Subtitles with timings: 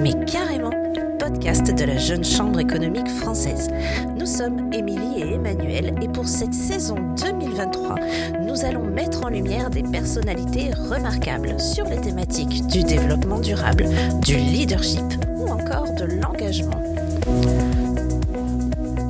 [0.00, 0.70] mais carrément
[1.18, 3.68] podcast de la Jeune Chambre économique française.
[4.16, 7.96] Nous sommes Émilie et Emmanuel et pour cette saison 2023,
[8.40, 13.86] nous allons mettre en lumière des personnalités remarquables sur les thématiques du développement durable,
[14.24, 15.02] du leadership
[15.36, 16.80] ou encore de l'engagement.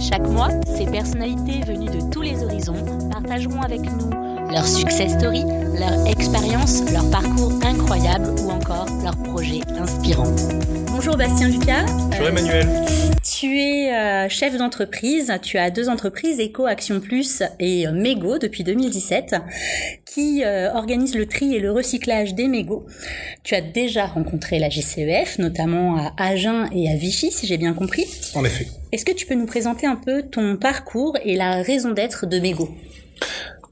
[0.01, 4.18] Chaque mois, ces personnalités venues de tous les horizons partageront avec nous
[4.59, 5.45] leur success story,
[5.79, 10.35] leur expérience, leur parcours incroyable ou encore leurs projets inspirants.
[10.89, 11.87] Bonjour Bastien Lucas.
[12.11, 12.67] Bonjour Emmanuel.
[13.23, 18.39] Tu es euh, chef d'entreprise, tu as deux entreprises, Eco Action Plus et euh, Mego
[18.39, 19.37] depuis 2017,
[20.05, 22.85] qui euh, organisent le tri et le recyclage des mégots.
[23.45, 27.75] Tu as déjà rencontré la GCEF, notamment à Agen et à Vichy, si j'ai bien
[27.75, 28.07] compris.
[28.35, 28.67] En effet.
[28.91, 32.41] Est-ce que tu peux nous présenter un peu ton parcours et la raison d'être de
[32.41, 32.69] Mego?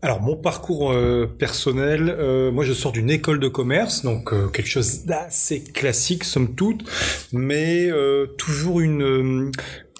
[0.07, 4.47] Alors mon parcours euh, personnel, euh, moi je sors d'une école de commerce, donc euh,
[4.47, 6.89] quelque chose d'assez classique somme toute,
[7.33, 7.91] mais
[8.39, 9.51] toujours une,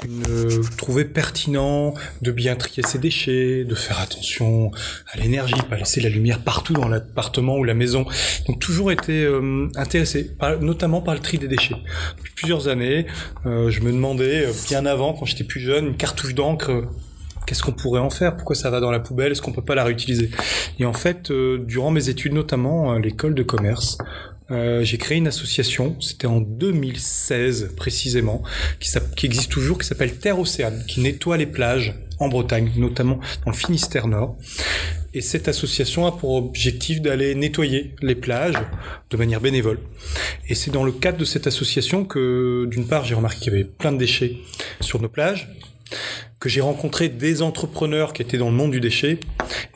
[0.05, 4.71] une trouver pertinent de bien trier ses déchets, de faire attention
[5.13, 8.07] à l'énergie, pas laisser la lumière partout dans l'appartement ou la maison.
[8.47, 9.29] Donc toujours été
[9.75, 11.75] intéressé, notamment par le tri des déchets.
[12.19, 13.07] Depuis plusieurs années,
[13.45, 16.85] je me demandais bien avant, quand j'étais plus jeune, une cartouche d'encre
[17.47, 18.37] qu'est-ce qu'on pourrait en faire?
[18.37, 19.33] Pourquoi ça va dans la poubelle?
[19.33, 20.31] Est-ce qu'on peut pas la réutiliser?
[20.79, 23.99] Et en fait, euh, durant mes études, notamment à l'école de commerce,
[24.51, 28.43] euh, j'ai créé une association, c'était en 2016 précisément,
[28.79, 33.19] qui, qui existe toujours, qui s'appelle Terre Océane, qui nettoie les plages en Bretagne, notamment
[33.45, 34.37] dans le Finistère Nord.
[35.15, 38.59] Et cette association a pour objectif d'aller nettoyer les plages
[39.11, 39.81] de manière bénévole.
[40.49, 43.57] Et c'est dans le cadre de cette association que, d'une part, j'ai remarqué qu'il y
[43.57, 44.37] avait plein de déchets
[44.81, 45.49] sur nos plages,
[46.39, 49.19] que j'ai rencontré des entrepreneurs qui étaient dans le monde du déchet.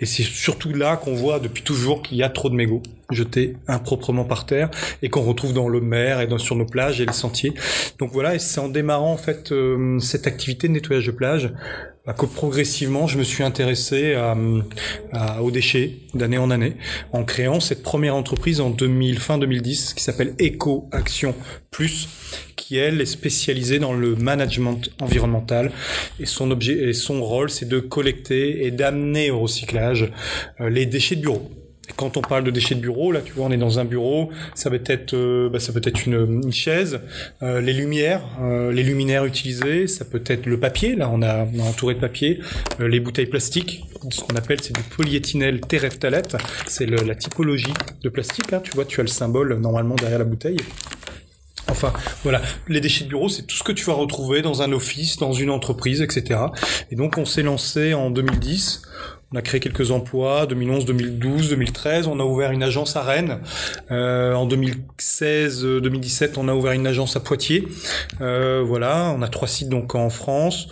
[0.01, 3.57] Et c'est surtout là qu'on voit depuis toujours qu'il y a trop de mégots jetés
[3.67, 4.71] improprement par terre
[5.03, 7.55] et qu'on retrouve dans le mer et dans, sur nos plages et les sentiers.
[7.99, 11.53] Donc voilà, et c'est en démarrant en fait euh, cette activité de nettoyage de plage
[12.07, 16.77] bah, que progressivement je me suis intéressé à, aux déchets d'année en année
[17.13, 21.35] en créant cette première entreprise en 2000, fin 2010 qui s'appelle Eco Action
[21.71, 22.09] Plus
[22.77, 25.73] elle est spécialisée dans le management environnemental
[26.19, 30.11] et son objet et son rôle c'est de collecter et d'amener au recyclage
[30.61, 31.51] euh, les déchets de bureau
[31.97, 34.31] quand on parle de déchets de bureau, là, tu vois, on est dans un bureau,
[34.55, 37.01] ça peut être, euh, bah, ça peut être une, chaise,
[37.43, 40.95] euh, les lumières, les luminaires utilisés, ça peut être le papier.
[40.95, 42.41] Là, on a, entouré de papier,
[42.79, 46.37] les bouteilles plastiques, ce qu'on appelle c'est du polyéthynèle terephthalate,
[46.67, 48.53] c'est la typologie de plastique.
[48.53, 50.59] Hein, tu vois, tu as le symbole normalement derrière la bouteille.
[51.71, 51.93] Enfin,
[52.23, 55.17] voilà, les déchets de bureau, c'est tout ce que tu vas retrouver dans un office,
[55.19, 56.41] dans une entreprise, etc.
[56.91, 58.83] Et donc, on s'est lancé en 2010
[59.33, 62.09] on a créé quelques emplois, 2011, 2012, 2013.
[62.09, 63.39] On a ouvert une agence à Rennes.
[63.93, 67.69] Euh, en 2016, 2017, on a ouvert une agence à Poitiers.
[68.21, 70.67] Euh, voilà, on a trois sites donc en France,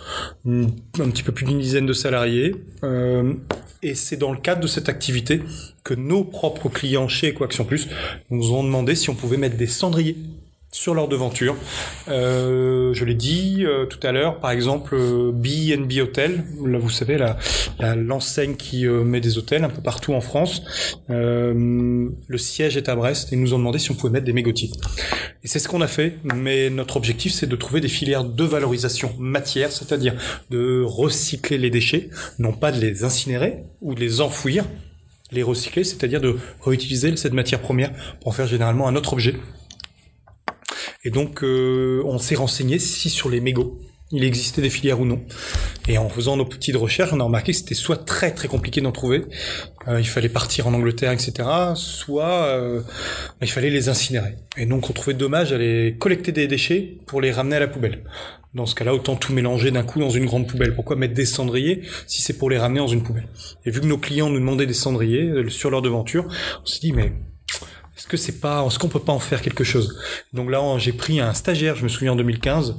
[0.45, 2.53] un petit peu plus d'une dizaine de salariés.
[2.83, 3.33] Euh,
[3.81, 5.41] et c'est dans le cadre de cette activité
[5.85, 7.87] que nos propres clients chez Ecoaction Plus
[8.29, 10.17] nous ont demandé si on pouvait mettre des cendriers
[10.71, 11.55] sur leur devanture.
[12.09, 16.91] Euh, je l'ai dit euh, tout à l'heure, par exemple, euh, B&B Hotel, là vous
[16.91, 17.17] savez,
[17.79, 20.61] l'enseigne qui euh, met des hôtels un peu partout en France.
[21.07, 24.69] le siège est à Brest et nous ont demandé si on pouvait mettre des mégotiers.
[25.43, 28.43] Et c'est ce qu'on a fait, mais notre objectif c'est de trouver des filières de
[28.43, 30.13] valorisation matière, c'est-à-dire
[30.51, 34.65] de recycler les déchets, non pas de les incinérer ou de les enfouir,
[35.31, 39.35] les recycler, c'est-à-dire de réutiliser cette matière première pour en faire généralement un autre objet
[41.09, 43.79] et donc, euh, on s'est renseigné si sur les mégots,
[44.11, 45.19] il existait des filières ou non.
[45.87, 48.79] Et en faisant nos petites recherches, on a remarqué que c'était soit très très compliqué
[48.79, 49.23] d'en trouver,
[49.87, 52.83] euh, il fallait partir en Angleterre, etc., soit euh,
[53.41, 54.35] il fallait les incinérer.
[54.55, 58.03] Et donc on trouvait dommage d'aller collecter des déchets pour les ramener à la poubelle.
[58.53, 60.75] Dans ce cas-là, autant tout mélanger d'un coup dans une grande poubelle.
[60.75, 63.29] Pourquoi mettre des cendriers si c'est pour les ramener dans une poubelle?
[63.65, 66.27] Et vu que nos clients nous demandaient des cendriers sur leur devanture,
[66.61, 67.13] on s'est dit mais
[67.99, 69.99] est-ce que c'est pas, est-ce qu'on peut pas en faire quelque chose?
[70.31, 72.77] Donc là, j'ai pris un stagiaire, je me souviens en 2015,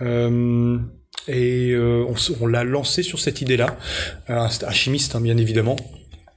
[0.00, 0.78] euh,
[1.26, 2.06] et euh,
[2.40, 3.76] on, l'a lancé sur cette idée-là,
[4.28, 5.74] un, chimiste hein, bien évidemment.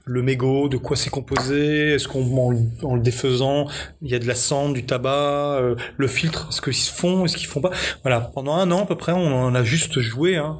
[0.04, 1.90] Le mégot, de quoi c'est composé?
[1.90, 2.36] Est-ce qu'on
[2.82, 3.68] en, le défaisant,
[4.02, 7.24] il y a de la cendre, du tabac, euh, le filtre, est-ce qu'ils se font,
[7.24, 7.70] est-ce qu'ils font pas?
[8.02, 10.34] Voilà, pendant un an à peu près, on en a juste joué.
[10.34, 10.58] Hein.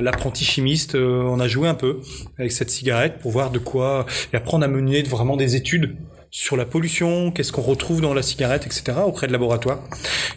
[0.00, 2.00] L'apprenti chimiste, on a joué un peu
[2.38, 4.04] avec cette cigarette pour voir de quoi.
[4.32, 5.96] Et après, on a mené vraiment des études
[6.30, 8.98] sur la pollution, qu'est-ce qu'on retrouve dans la cigarette, etc.
[9.04, 9.80] auprès de laboratoires.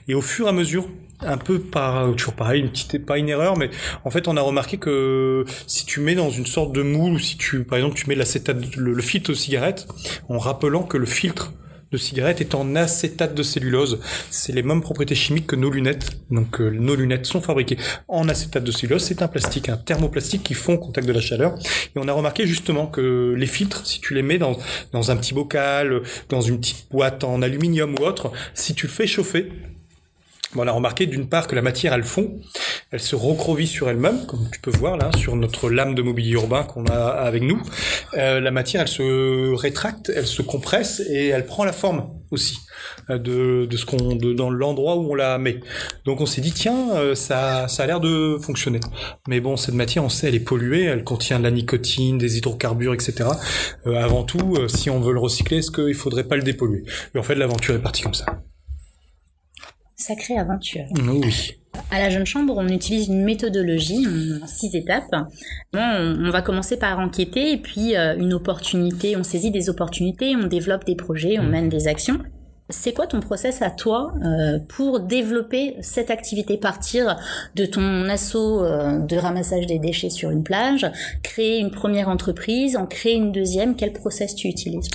[0.07, 0.87] Et au fur et à mesure,
[1.21, 3.69] un peu par toujours pareil, une petite pas une erreur, mais
[4.05, 7.19] en fait on a remarqué que si tu mets dans une sorte de moule ou
[7.19, 9.87] si tu par exemple tu mets l'acétate, le, le filtre aux cigarettes,
[10.29, 11.53] en rappelant que le filtre
[11.91, 13.99] de cigarette est en acétate de cellulose.
[14.29, 16.11] C'est les mêmes propriétés chimiques que nos lunettes.
[16.29, 17.77] Donc euh, nos lunettes sont fabriquées
[18.07, 19.03] en acétate de cellulose.
[19.03, 21.57] C'est un plastique, un thermoplastique qui fond contact de la chaleur.
[21.95, 24.57] Et on a remarqué justement que les filtres, si tu les mets dans,
[24.93, 28.91] dans un petit bocal, dans une petite boîte en aluminium ou autre, si tu le
[28.91, 29.49] fais chauffer,
[30.55, 32.39] on a remarqué d'une part que la matière elle fond,
[32.91, 36.33] elle se recrovie sur elle-même, comme tu peux voir là sur notre lame de mobilier
[36.33, 37.61] urbain qu'on a avec nous.
[38.15, 42.57] Euh, la matière elle se rétracte, elle se compresse et elle prend la forme aussi
[43.09, 45.59] euh, de, de ce qu'on de, dans l'endroit où on la met.
[46.05, 48.79] Donc on s'est dit tiens euh, ça ça a l'air de fonctionner.
[49.27, 52.37] Mais bon cette matière on sait elle est polluée, elle contient de la nicotine, des
[52.37, 53.29] hydrocarbures etc.
[53.85, 56.83] Euh, avant tout si on veut le recycler est-ce qu'il faudrait pas le dépolluer?
[57.13, 58.25] Mais en fait l'aventure est partie comme ça.
[60.01, 60.85] Sacrée aventure.
[61.07, 61.53] Oui.
[61.91, 64.05] À la Jeune Chambre, on utilise une méthodologie
[64.41, 65.11] en six étapes.
[65.73, 70.35] Bon, on, va commencer par enquêter et puis euh, une opportunité, on saisit des opportunités,
[70.35, 72.19] on développe des projets, on mène des actions.
[72.69, 77.17] C'est quoi ton process à toi euh, pour développer cette activité Partir
[77.55, 80.89] de ton assaut euh, de ramassage des déchets sur une plage,
[81.21, 84.89] créer une première entreprise, en créer une deuxième, quel process tu utilises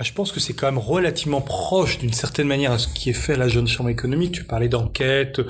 [0.00, 3.10] bah, je pense que c'est quand même relativement proche d'une certaine manière à ce qui
[3.10, 4.32] est fait à la jeune chambre économique.
[4.32, 5.42] Tu parlais d'enquête,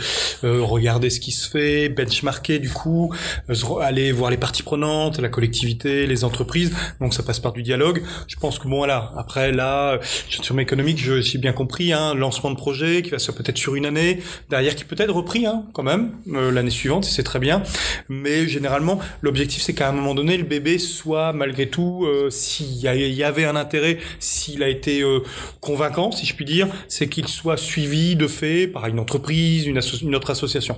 [0.43, 3.14] euh, regarder ce qui se fait, benchmarker du coup,
[3.49, 6.73] euh, aller voir les parties prenantes, la collectivité, les entreprises.
[7.00, 8.02] Donc ça passe par du dialogue.
[8.26, 9.12] Je pense que bon voilà.
[9.17, 13.31] Après là, jeune chambre économique, j'ai bien compris, hein, lancement de projet qui va se
[13.31, 17.05] peut-être sur une année, derrière qui peut être repris hein, quand même euh, l'année suivante,
[17.05, 17.62] c'est très bien.
[18.08, 22.79] Mais généralement, l'objectif c'est qu'à un moment donné, le bébé soit malgré tout, euh, s'il
[22.79, 23.99] y, avait un intérêt,
[24.40, 25.20] s'il a été euh,
[25.60, 29.81] convaincant, si je puis dire, c'est qu'il soit suivi de fait par une entreprise, une,
[30.02, 30.76] une autre association.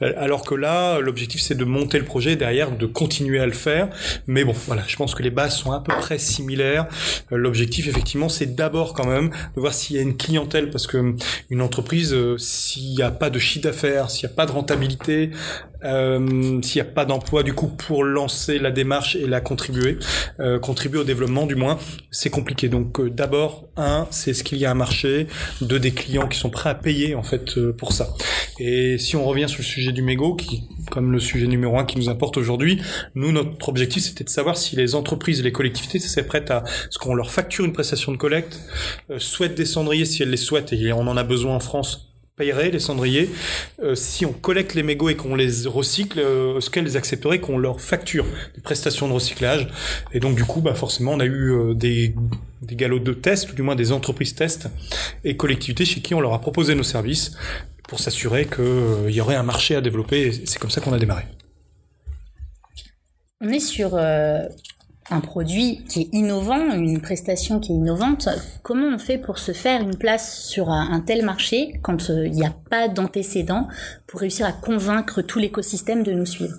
[0.00, 3.52] Euh, alors que là, l'objectif c'est de monter le projet derrière, de continuer à le
[3.52, 3.88] faire.
[4.26, 6.86] Mais bon, voilà, je pense que les bases sont à peu près similaires.
[7.32, 10.86] Euh, l'objectif effectivement, c'est d'abord quand même de voir s'il y a une clientèle, parce
[10.86, 11.14] que
[11.50, 15.30] une entreprise, s'il n'y a pas de chiffre d'affaires, s'il n'y a pas de rentabilité,
[15.84, 19.98] euh, s'il n'y a pas d'emploi du coup pour lancer la démarche et la contribuer,
[20.40, 21.78] euh, contribuer au développement du moins,
[22.10, 22.68] c'est compliqué.
[22.68, 25.26] Donc euh, d'abord, un, c'est ce qu'il y a un marché,
[25.60, 28.14] deux, des clients qui sont prêts à payer en fait euh, pour ça.
[28.58, 31.84] Et si on revient sur le sujet du mégot, qui comme le sujet numéro un
[31.84, 32.80] qui nous importe aujourd'hui,
[33.14, 36.64] nous notre objectif c'était de savoir si les entreprises et les collectivités seraient prêtes à
[36.90, 38.60] ce qu'on leur facture une prestation de collecte,
[39.18, 42.70] souhaitent des cendriers si elles les souhaitent et on en a besoin en France payerait
[42.70, 43.30] les cendriers
[43.82, 47.58] euh, si on collecte les mégots et qu'on les recycle euh, Est-ce qu'elles accepteraient qu'on
[47.58, 48.24] leur facture
[48.54, 49.68] des prestations de recyclage
[50.12, 52.14] Et donc du coup, bah forcément, on a eu euh, des,
[52.62, 54.68] des galops de tests, ou du moins des entreprises tests
[55.24, 57.32] et collectivités chez qui on leur a proposé nos services
[57.88, 60.32] pour s'assurer qu'il y aurait un marché à développer.
[60.46, 61.24] C'est comme ça qu'on a démarré.
[63.42, 63.98] On est sur
[65.12, 68.28] un produit qui est innovant, une prestation qui est innovante,
[68.62, 72.32] comment on fait pour se faire une place sur un, tel marché quand euh, il
[72.32, 73.68] n'y a pas d'antécédent
[74.06, 76.56] pour réussir à convaincre tout l'écosystème de nous suivre?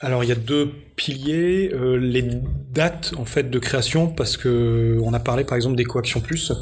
[0.00, 4.98] Alors il y a deux piliers, euh, les dates en fait de création parce que
[5.02, 6.52] on a parlé par exemple des coactions plus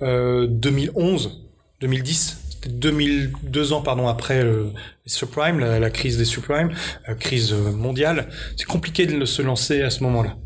[0.00, 1.48] 2011,
[1.80, 4.72] 2010 2002 ans pardon après le
[5.06, 6.70] subprime, la, crise des subprimes,
[7.06, 10.36] la crise mondiale, c'est compliqué de se lancer à ce moment-là.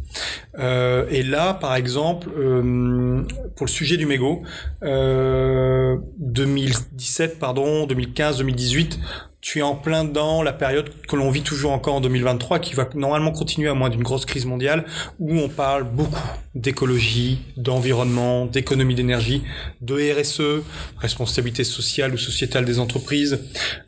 [0.59, 3.23] Euh, et là, par exemple, euh,
[3.57, 4.43] pour le sujet du mégot,
[4.83, 8.99] euh, 2017, pardon, 2015, 2018,
[9.47, 12.75] tu es en plein dans la période que l'on vit toujours encore en 2023, qui
[12.75, 14.85] va normalement continuer à moins d'une grosse crise mondiale,
[15.21, 16.19] où on parle beaucoup
[16.57, 19.45] d'écologie, d'environnement, d'économie d'énergie,
[19.83, 20.65] de RSE,
[20.99, 23.39] responsabilité sociale ou sociétale des entreprises,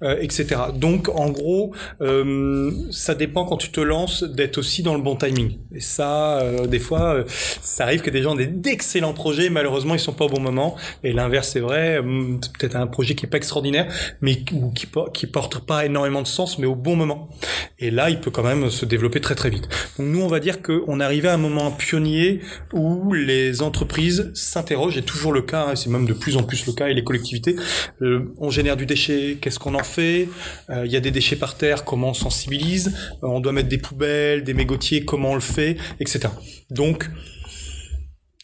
[0.02, 0.46] euh, etc.
[0.76, 5.16] Donc, en gros, euh, ça dépend quand tu te lances d'être aussi dans le bon
[5.16, 5.58] timing.
[5.74, 9.94] Et ça, euh, des fois, euh, ça arrive que des gens aient d'excellents projets, malheureusement,
[9.94, 10.76] ils sont pas au bon moment.
[11.02, 11.98] Et l'inverse, c'est vrai.
[11.98, 16.26] Hum, peut-être un projet qui est pas extraordinaire, mais qui, qui porte pas énormément de
[16.26, 17.30] sens, mais au bon moment.
[17.78, 19.68] Et là, il peut quand même se développer très très vite.
[19.98, 22.40] Donc nous, on va dire qu'on arrivait à un moment pionnier
[22.72, 26.66] où les entreprises s'interrogent, et toujours le cas, hein, c'est même de plus en plus
[26.66, 27.56] le cas, et les collectivités,
[28.02, 30.28] euh, on génère du déchet, qu'est-ce qu'on en fait?
[30.70, 32.94] Euh, Il y a des déchets par terre, comment on sensibilise?
[33.22, 36.28] Euh, On doit mettre des poubelles, des mégotiers, comment on le fait, etc.
[36.70, 37.08] Donc,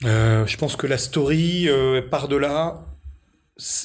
[0.02, 1.68] je pense que la story
[2.10, 2.93] part de là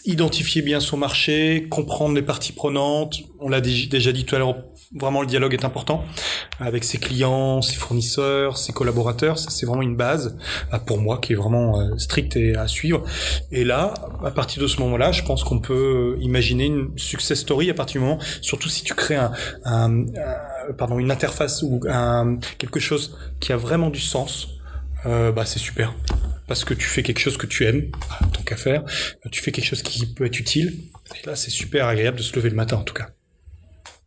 [0.05, 3.17] identifier bien son marché, comprendre les parties prenantes.
[3.39, 4.55] On l'a déjà dit tout à l'heure,
[4.95, 6.03] vraiment le dialogue est important
[6.59, 9.38] avec ses clients, ses fournisseurs, ses collaborateurs.
[9.38, 10.38] C'est vraiment une base
[10.73, 13.03] euh, pour moi qui est vraiment euh, stricte et à suivre.
[13.51, 17.69] Et là, à partir de ce moment-là, je pense qu'on peut imaginer une success story
[17.69, 19.31] à partir du moment, surtout si tu crées un,
[19.65, 20.05] un,
[20.77, 24.58] pardon une interface ou un, quelque chose qui a vraiment du sens.
[25.05, 25.93] Euh, bah c'est super
[26.49, 27.91] parce que tu fais quelque chose que tu aimes,
[28.33, 28.83] tant qu'à faire,
[29.31, 30.81] tu fais quelque chose qui peut être utile.
[31.15, 33.09] Et là, c'est super agréable de se lever le matin, en tout cas.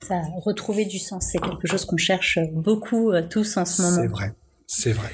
[0.02, 4.02] Ça, retrouver du sens, c'est quelque chose qu'on cherche beaucoup euh, tous en ce moment.
[4.02, 4.32] C'est vrai,
[4.66, 5.11] c'est vrai.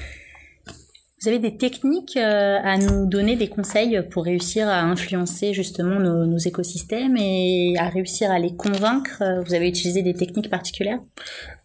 [1.21, 5.99] Vous avez des techniques euh, à nous donner, des conseils pour réussir à influencer justement
[5.99, 9.21] nos, écosystèmes et à réussir à les convaincre?
[9.45, 10.99] Vous avez utilisé des techniques particulières?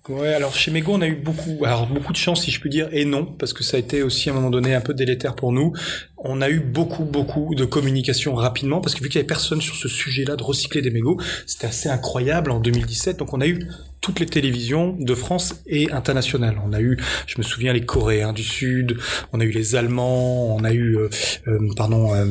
[0.09, 2.69] Ouais, alors chez Mego, on a eu beaucoup, alors beaucoup de chance si je puis
[2.69, 4.93] dire, et non, parce que ça a été aussi à un moment donné un peu
[4.93, 5.73] délétère pour nous.
[6.19, 9.63] On a eu beaucoup, beaucoup de communication rapidement, parce que vu qu'il y avait personne
[9.63, 13.19] sur ce sujet-là de recycler des mégots, c'était assez incroyable en 2017.
[13.19, 13.67] Donc on a eu
[14.05, 16.61] toutes les télévisions de France et internationales.
[16.67, 18.99] On a eu, je me souviens, les Coréens du Sud,
[19.33, 21.09] on a eu les Allemands, on a eu, euh,
[21.49, 22.27] euh, pardon, euh,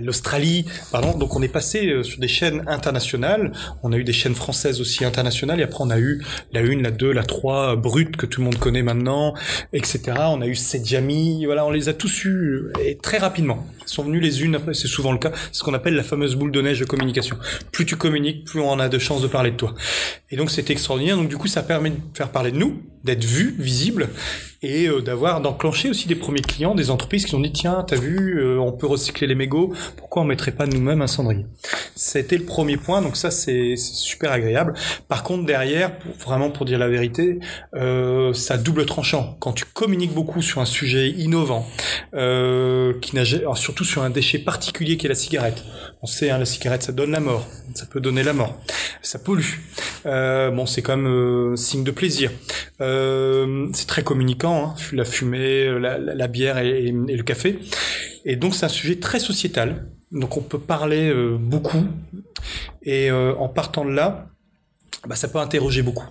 [0.00, 1.18] l'Australie, pardon.
[1.18, 3.52] Donc on est passé sur des chaînes internationales.
[3.82, 6.82] On a eu des chaînes françaises aussi internationales, et après on a eu la une,
[6.82, 9.34] la deux, la trois brute que tout le monde connaît maintenant,
[9.74, 10.00] etc.
[10.30, 13.66] On a eu Sedjami, voilà, on les a tous eu et très rapidement.
[13.82, 16.52] Ils sont venus les unes c'est souvent le cas, ce qu'on appelle la fameuse boule
[16.52, 17.36] de neige de communication.
[17.72, 19.74] Plus tu communiques, plus on a de chances de parler de toi.
[20.30, 21.09] Et donc c'était extraordinaire.
[21.16, 24.08] Donc du coup, ça permet de faire parler de nous, d'être vu, visible,
[24.62, 27.96] et euh, d'avoir d'enclencher aussi des premiers clients, des entreprises qui ont dit tiens, t'as
[27.96, 31.46] vu, euh, on peut recycler les mégots, pourquoi on mettrait pas nous-mêmes un cendrier?
[31.96, 34.74] C'était le premier point, donc ça c'est super agréable.
[35.08, 37.40] Par contre derrière, vraiment pour dire la vérité,
[37.74, 39.36] euh, ça double tranchant.
[39.40, 41.66] Quand tu communiques beaucoup sur un sujet innovant,
[43.00, 43.16] qui
[43.54, 45.64] surtout sur un déchet particulier qui est la cigarette.
[46.02, 48.58] On sait, hein, la cigarette, ça donne la mort, ça peut donner la mort,
[49.02, 49.58] ça pollue.
[50.06, 52.30] Euh, bon, c'est quand même euh, signe de plaisir.
[52.80, 57.58] Euh, c'est très communicant, hein, la fumée, la, bière et, et, le café.
[58.24, 59.86] Et donc c'est un sujet très sociétal.
[60.12, 61.84] Donc on peut parler euh, beaucoup.
[62.82, 64.26] Et euh, en partant de là,
[65.06, 66.06] bah, ça peut interroger beaucoup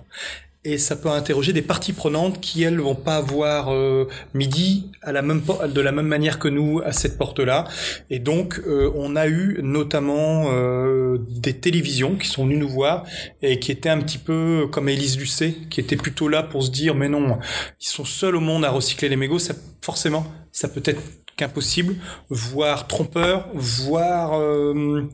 [0.64, 5.10] et ça peut interroger des parties prenantes qui elles vont pas avoir euh, midi à
[5.10, 7.64] la même de la même manière que nous à cette porte là
[8.10, 13.04] et donc euh, on a eu notamment euh, des télévisions qui sont venues nous voir
[13.40, 16.70] et qui étaient un petit peu comme Élise Lucet qui était plutôt là pour se
[16.70, 17.38] dire mais non
[17.80, 21.00] ils sont seuls au monde à recycler les mégots ça forcément ça peut être
[21.40, 21.96] qu'impossible
[22.28, 25.08] voire trompeur voire euh,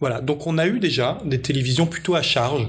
[0.00, 0.20] voilà.
[0.20, 2.68] Donc on a eu déjà des télévisions plutôt à charge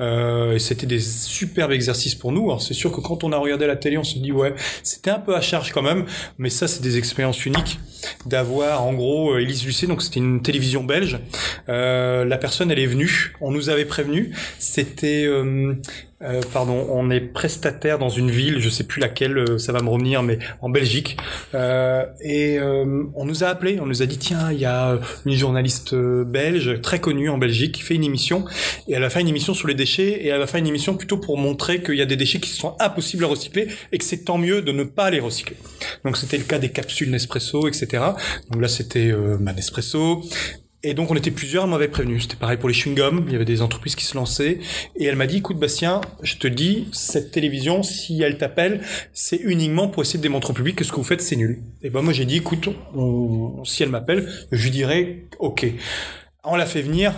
[0.00, 2.44] euh, c'était des superbes exercices pour nous.
[2.44, 5.10] Alors c'est sûr que quand on a regardé la télé, on se dit ouais, c'était
[5.10, 6.06] un peu à charge quand même,
[6.38, 7.78] mais ça c'est des expériences uniques
[8.26, 11.18] d'avoir en gros Elise Lucet, donc c'était une télévision belge.
[11.68, 14.34] Euh, la personne elle est venue, on nous avait prévenu.
[14.58, 15.74] C'était euh,
[16.22, 19.80] euh, pardon, on est prestataire dans une ville, je sais plus laquelle, euh, ça va
[19.80, 21.16] me revenir, mais en Belgique.
[21.54, 25.00] Euh, et euh, on nous a appelé, on nous a dit tiens, il y a
[25.26, 28.44] une journaliste belge très connue en Belgique qui fait une émission
[28.88, 31.18] et elle a fait une émission sur les et elle a fait une émission plutôt
[31.18, 34.24] pour montrer qu'il y a des déchets qui sont impossibles à recycler et que c'est
[34.24, 35.56] tant mieux de ne pas les recycler.
[36.04, 38.02] Donc c'était le cas des capsules Nespresso, etc.
[38.50, 40.22] Donc là c'était euh, ma Nespresso.
[40.84, 42.18] Et donc on était plusieurs, elle m'avait prévenu.
[42.20, 44.58] C'était pareil pour les chewing-gums, il y avait des entreprises qui se lançaient.
[44.96, 48.80] Et elle m'a dit, écoute Bastien, je te dis, cette télévision, si elle t'appelle,
[49.12, 51.62] c'est uniquement pour essayer de démontrer au public que ce que vous faites, c'est nul.
[51.82, 52.68] Et ben moi j'ai dit, écoute,
[53.64, 55.66] si elle m'appelle, je lui dirais, ok.
[56.42, 57.14] On l'a fait venir,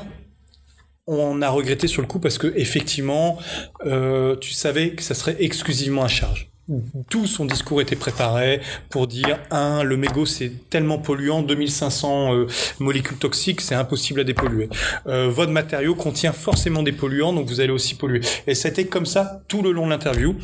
[1.06, 3.38] on a regretté sur le coup parce que effectivement,
[3.84, 6.53] euh, tu savais que ça serait exclusivement à charge
[7.10, 12.46] tout son discours était préparé pour dire un le mégot c'est tellement polluant 2500 euh,
[12.78, 14.68] molécules toxiques c'est impossible à dépolluer.
[15.06, 18.20] Euh, votre matériau contient forcément des polluants donc vous allez aussi polluer.
[18.46, 20.36] Et c'était comme ça tout le long de l'interview.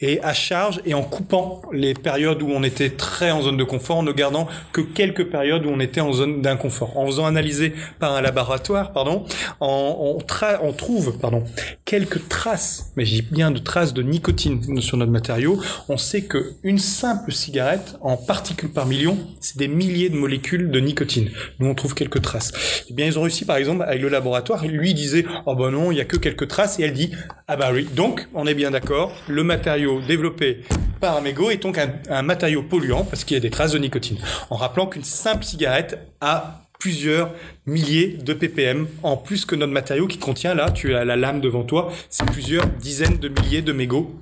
[0.00, 3.64] Et à charge et en coupant les périodes où on était très en zone de
[3.64, 6.96] confort en ne gardant que quelques périodes où on était en zone d'inconfort.
[6.96, 9.24] En faisant analyser par un laboratoire pardon
[9.60, 11.44] on, on, on trouve pardon
[11.84, 16.52] quelques traces mais j'ai bien de traces de nicotine sur notre matériau on sait que
[16.62, 21.30] une simple cigarette, en particules par million, c'est des milliers de molécules de nicotine.
[21.58, 22.52] Nous, on trouve quelques traces.
[22.90, 24.64] Eh bien, ils ont réussi, par exemple, avec le laboratoire.
[24.66, 27.10] Lui disait, oh ben non, il y a que quelques traces, et elle dit,
[27.46, 27.88] ah bah oui.
[27.94, 29.12] Donc, on est bien d'accord.
[29.28, 30.64] Le matériau développé
[31.00, 33.78] par mégot est donc un, un matériau polluant parce qu'il y a des traces de
[33.78, 34.18] nicotine.
[34.50, 37.34] En rappelant qu'une simple cigarette a plusieurs
[37.66, 41.40] milliers de ppm en plus que notre matériau qui contient là, tu as la lame
[41.40, 44.14] devant toi, c'est plusieurs dizaines de milliers de mégots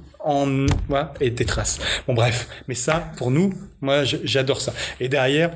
[1.21, 1.79] et des traces.
[2.07, 4.73] Bon bref, mais ça pour nous, moi j'adore ça.
[5.01, 5.53] Et derrière,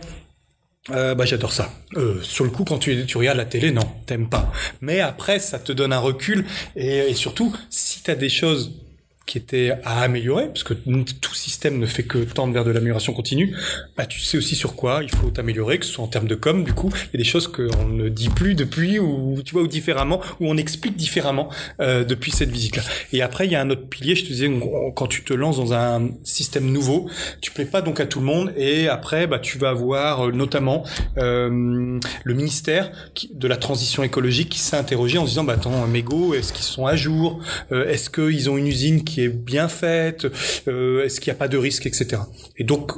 [0.90, 1.72] euh, bah j'adore ça.
[1.96, 4.52] Euh, sur le coup, quand tu, regardes la télé, non, t'aimes pas.
[4.80, 6.44] Mais après, ça te donne un recul
[6.76, 8.89] et surtout, si t'as des choses
[9.30, 13.12] qui étaient à améliorer, parce que tout système ne fait que tendre vers de l'amélioration
[13.12, 13.56] continue,
[13.96, 16.34] bah, tu sais aussi sur quoi il faut t'améliorer, que ce soit en termes de
[16.34, 19.52] com, du coup, il y a des choses qu'on ne dit plus depuis, ou tu
[19.52, 22.82] vois, ou différemment, ou on explique différemment euh, depuis cette visite-là.
[23.12, 24.50] Et après, il y a un autre pilier, je te disais,
[24.96, 27.08] quand tu te lances dans un système nouveau,
[27.40, 30.32] tu plais pas donc à tout le monde, et après, bah, tu vas avoir euh,
[30.32, 30.82] notamment
[31.18, 32.90] euh, le ministère
[33.32, 36.86] de la transition écologique qui s'est interrogé en disant, bah attends, mégots, est-ce qu'ils sont
[36.86, 37.40] à jour?
[37.70, 40.26] Est-ce qu'ils ont une usine qui est bien faite
[40.68, 42.22] euh, Est-ce qu'il n'y a pas de risque, etc.
[42.56, 42.92] Et donc,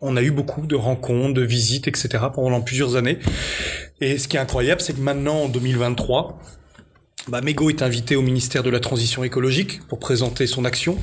[0.00, 2.24] on a eu beaucoup de rencontres, de visites, etc.
[2.34, 3.18] pendant plusieurs années.
[4.00, 6.38] Et ce qui est incroyable, c'est que maintenant, en 2023,
[7.28, 10.98] bah, Mego est invité au ministère de la Transition écologique pour présenter son action.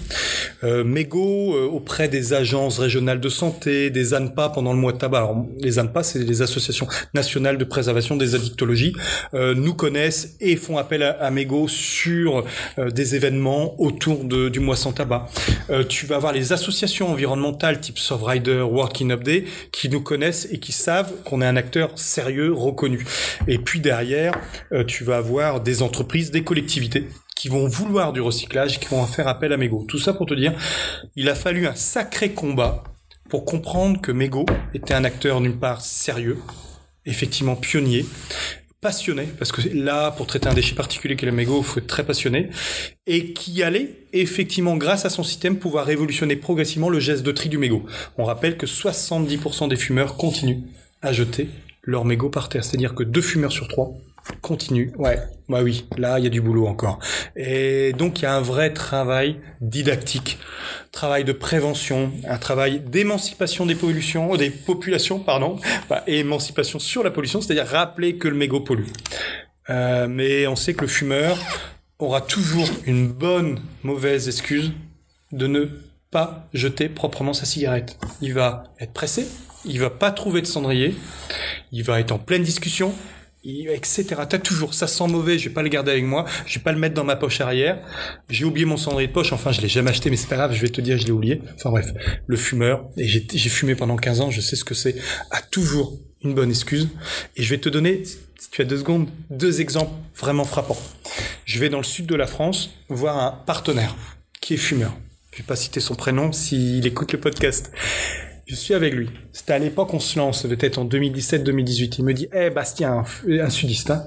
[0.64, 4.98] Euh, Mego, euh, auprès des agences régionales de santé, des ANPA pendant le mois de
[4.98, 5.20] tabac.
[5.20, 8.96] Alors, les ANPA, c'est les associations nationales de préservation des addictologies,
[9.34, 12.44] euh, nous connaissent et font appel à, à Mego sur
[12.80, 15.30] euh, des événements autour de, du mois sans tabac.
[15.70, 20.48] Euh, tu vas avoir les associations environnementales type Sovrider, World Cleanup Day qui nous connaissent
[20.52, 23.06] et qui savent qu'on est un acteur sérieux, reconnu.
[23.48, 24.34] Et puis derrière,
[24.88, 29.28] tu vas avoir des entreprises des collectivités qui vont vouloir du recyclage, qui vont faire
[29.28, 29.86] appel à Mego.
[29.88, 30.54] Tout ça pour te dire,
[31.16, 32.84] il a fallu un sacré combat
[33.30, 36.38] pour comprendre que Mego était un acteur d'une part sérieux,
[37.06, 38.06] effectivement pionnier,
[38.80, 41.88] passionné, parce que là, pour traiter un déchet particulier qu'est le mégot, il faut être
[41.88, 42.50] très passionné,
[43.08, 47.50] et qui allait effectivement, grâce à son système, pouvoir révolutionner progressivement le geste de tri
[47.50, 47.86] du mégot.
[48.18, 50.62] On rappelle que 70% des fumeurs continuent
[51.02, 51.50] à jeter
[51.82, 53.92] leur mégot par terre, c'est-à-dire que deux fumeurs sur trois
[54.42, 57.00] Continue, ouais, bah oui, là il y a du boulot encore.
[57.36, 60.40] Et donc il y a un vrai travail didactique,
[60.92, 67.12] travail de prévention, un travail d'émancipation des pollutions, des populations, pardon, bah, émancipation sur la
[67.12, 68.88] pollution, c'est-à-dire rappeler que le mégot pollue.
[69.70, 71.38] Euh, mais on sait que le fumeur
[72.00, 74.72] aura toujours une bonne mauvaise excuse
[75.32, 75.66] de ne
[76.12, 77.98] pas jeter proprement sa cigarette.
[78.22, 79.28] Il va être pressé,
[79.66, 80.96] il va pas trouver de cendrier,
[81.72, 82.94] il va être en pleine discussion,
[83.46, 84.06] etc.
[84.28, 86.72] T'as toujours, ça sent mauvais, je vais pas le garder avec moi, je vais pas
[86.72, 87.80] le mettre dans ma poche arrière.
[88.30, 90.54] J'ai oublié mon cendrier de poche, enfin je l'ai jamais acheté, mais c'est pas grave,
[90.54, 91.42] je vais te dire, je l'ai oublié.
[91.56, 91.94] Enfin bref,
[92.26, 94.96] le fumeur, et j'ai fumé pendant 15 ans, je sais ce que c'est,
[95.32, 96.90] a toujours une bonne excuse.
[97.36, 100.78] Et je vais te donner, si tu as deux secondes, deux exemples vraiment frappants.
[101.46, 103.96] Je vais dans le sud de la France voir un partenaire
[104.42, 104.96] qui est fumeur.
[105.32, 107.72] Je vais pas citer son prénom s'il écoute le podcast.
[108.48, 109.10] Je suis avec lui.
[109.32, 111.96] C'était à l'époque, on se lance, peut-être en 2017-2018.
[111.98, 114.06] Il me dit, eh Bastien, un sudiste, hein.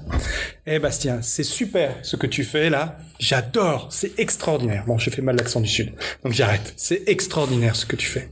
[0.65, 2.99] Eh Bastien, c'est super ce que tu fais là.
[3.19, 4.85] J'adore, c'est extraordinaire.
[4.87, 5.91] Bon, je fais mal l'accent du sud,
[6.23, 6.73] donc j'arrête.
[6.77, 8.29] C'est extraordinaire ce que tu fais.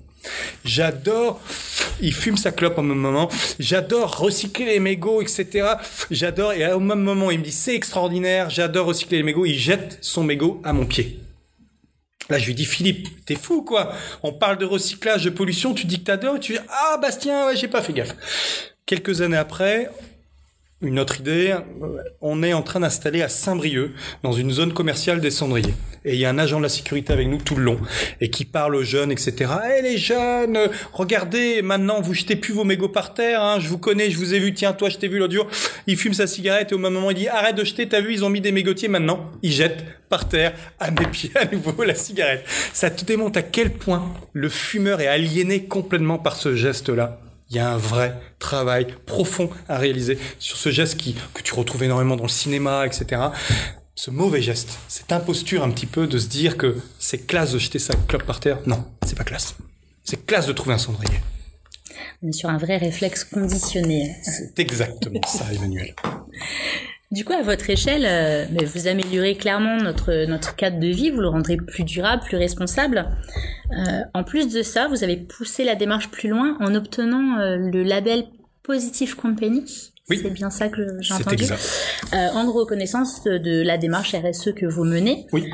[0.65, 1.41] J'adore,
[2.01, 3.29] il fume sa clope au même moment.
[3.59, 5.67] J'adore recycler les mégots, etc.
[6.13, 9.45] J'adore, et au même moment, il me dit c'est extraordinaire, j'adore recycler les mégots.
[9.45, 11.19] Il jette son mégot à mon pied.
[12.29, 13.93] Là, je lui dis, Philippe, t'es fou, quoi.
[14.23, 17.69] On parle de recyclage, de pollution, tu dis que t'adores, tu dis, ah, Bastien, j'ai
[17.69, 18.17] pas fait gaffe.
[18.85, 19.91] Quelques années après,
[20.83, 21.57] une autre idée,
[22.21, 25.75] on est en train d'installer à Saint-Brieuc, dans une zone commerciale des cendriers.
[26.05, 27.81] Et il y a un agent de la sécurité avec nous tout le long,
[28.21, 29.51] et qui parle aux jeunes, etc.
[29.79, 30.59] Eh les jeunes,
[30.93, 34.35] regardez, maintenant vous jetez plus vos mégots par terre, hein, je vous connais, je vous
[34.35, 35.49] ai vu, tiens, toi je t'ai vu jour,
[35.87, 38.13] il fume sa cigarette, et au même moment il dit, arrête de jeter, t'as vu,
[38.13, 41.83] ils ont mis des mégotiers, maintenant, ils jettent par terre, à mes pieds à nouveau,
[41.85, 42.45] la cigarette.
[42.75, 47.19] Ça te démontre à quel point le fumeur est aliéné complètement par ce geste-là
[47.51, 51.55] il y a un vrai travail profond à réaliser sur ce geste qui, que tu
[51.55, 53.23] retrouves énormément dans le cinéma, etc.
[53.95, 57.59] Ce mauvais geste, cette imposture un petit peu de se dire que c'est classe de
[57.59, 58.59] jeter sa clope par terre.
[58.67, 59.55] Non, c'est pas classe.
[60.05, 61.21] C'est classe de trouver un cendrier.
[62.23, 64.15] On est sur un vrai réflexe conditionné.
[64.23, 65.95] C'est exactement ça, Emmanuel.
[67.13, 71.21] Du coup, à votre échelle, euh, vous améliorez clairement notre, notre cadre de vie, vous
[71.21, 73.07] le rendrez plus durable, plus responsable.
[73.71, 77.57] Euh, en plus de ça, vous avez poussé la démarche plus loin en obtenant euh,
[77.57, 78.25] le label
[78.65, 79.93] Positive Company.
[80.11, 80.19] Oui.
[80.21, 81.45] C'est bien ça que j'ai entendu.
[81.45, 81.61] Exact.
[82.13, 85.27] en reconnaissance de, la démarche RSE que vous menez.
[85.33, 85.49] Oui.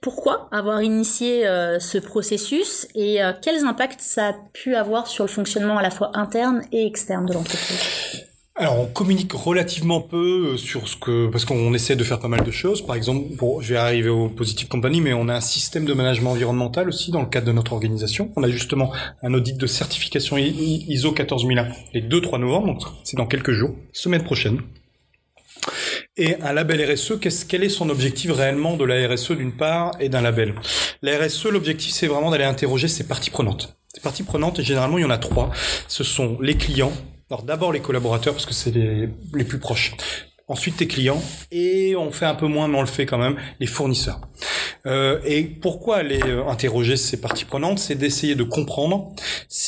[0.00, 1.42] Pourquoi avoir initié
[1.78, 6.10] ce processus et quels impacts ça a pu avoir sur le fonctionnement à la fois
[6.14, 8.27] interne et externe de l'entreprise?
[8.58, 12.28] Alors on communique relativement peu euh, sur ce que parce qu'on essaie de faire pas
[12.28, 12.84] mal de choses.
[12.84, 15.94] Par exemple, bon, je vais arriver au Positive Company, mais on a un système de
[15.94, 18.32] management environnemental aussi dans le cadre de notre organisation.
[18.36, 18.92] On a justement
[19.22, 24.60] un audit de certification ISO 14001 les 2-3 novembre, c'est dans quelques jours, semaine prochaine.
[26.16, 29.92] Et un label RSE, qu'est-ce, quel est son objectif réellement de la RSE d'une part
[30.00, 30.54] et d'un label?
[31.00, 33.76] La RSE, l'objectif c'est vraiment d'aller interroger ces parties prenantes.
[33.94, 35.50] Ces parties prenantes, généralement il y en a trois.
[35.86, 36.92] Ce sont les clients,
[37.30, 39.08] alors d'abord les collaborateurs parce que c'est les,
[39.44, 39.94] plus proches.
[40.48, 43.36] ensuite tes clients, et on fait un peu moins, mais on le fait quand même,
[43.60, 44.20] les fournisseurs.
[44.86, 47.78] Euh, et pourquoi aller euh, interroger ces parties prenantes?
[47.78, 49.12] C'est d'essayer de comprendre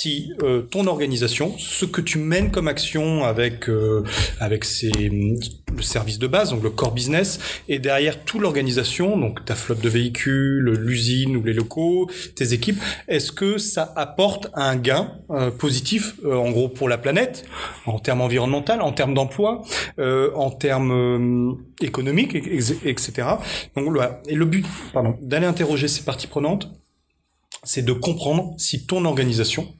[0.00, 4.02] si euh, ton organisation, ce que tu mènes comme action avec euh,
[4.38, 9.44] avec ces, le service de base, donc le core business, et derrière toute l'organisation, donc
[9.44, 14.76] ta flotte de véhicules, l'usine ou les locaux, tes équipes, est-ce que ça apporte un
[14.76, 17.44] gain euh, positif, en gros pour la planète,
[17.84, 19.62] en termes environnemental, en termes d'emploi,
[19.98, 23.28] en termes économiques, etc.
[23.76, 24.20] Donc voilà.
[24.28, 26.68] Et le but, pardon, d'aller interroger ces parties prenantes,
[27.62, 29.74] c'est de comprendre si ton organisation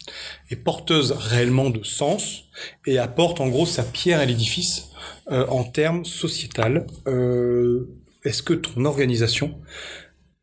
[0.50, 2.44] est porteuse réellement de sens
[2.86, 4.88] et apporte en gros sa pierre à l'édifice
[5.30, 6.86] euh, en termes sociétal.
[7.06, 7.88] Euh,
[8.24, 9.58] Est-ce que ton organisation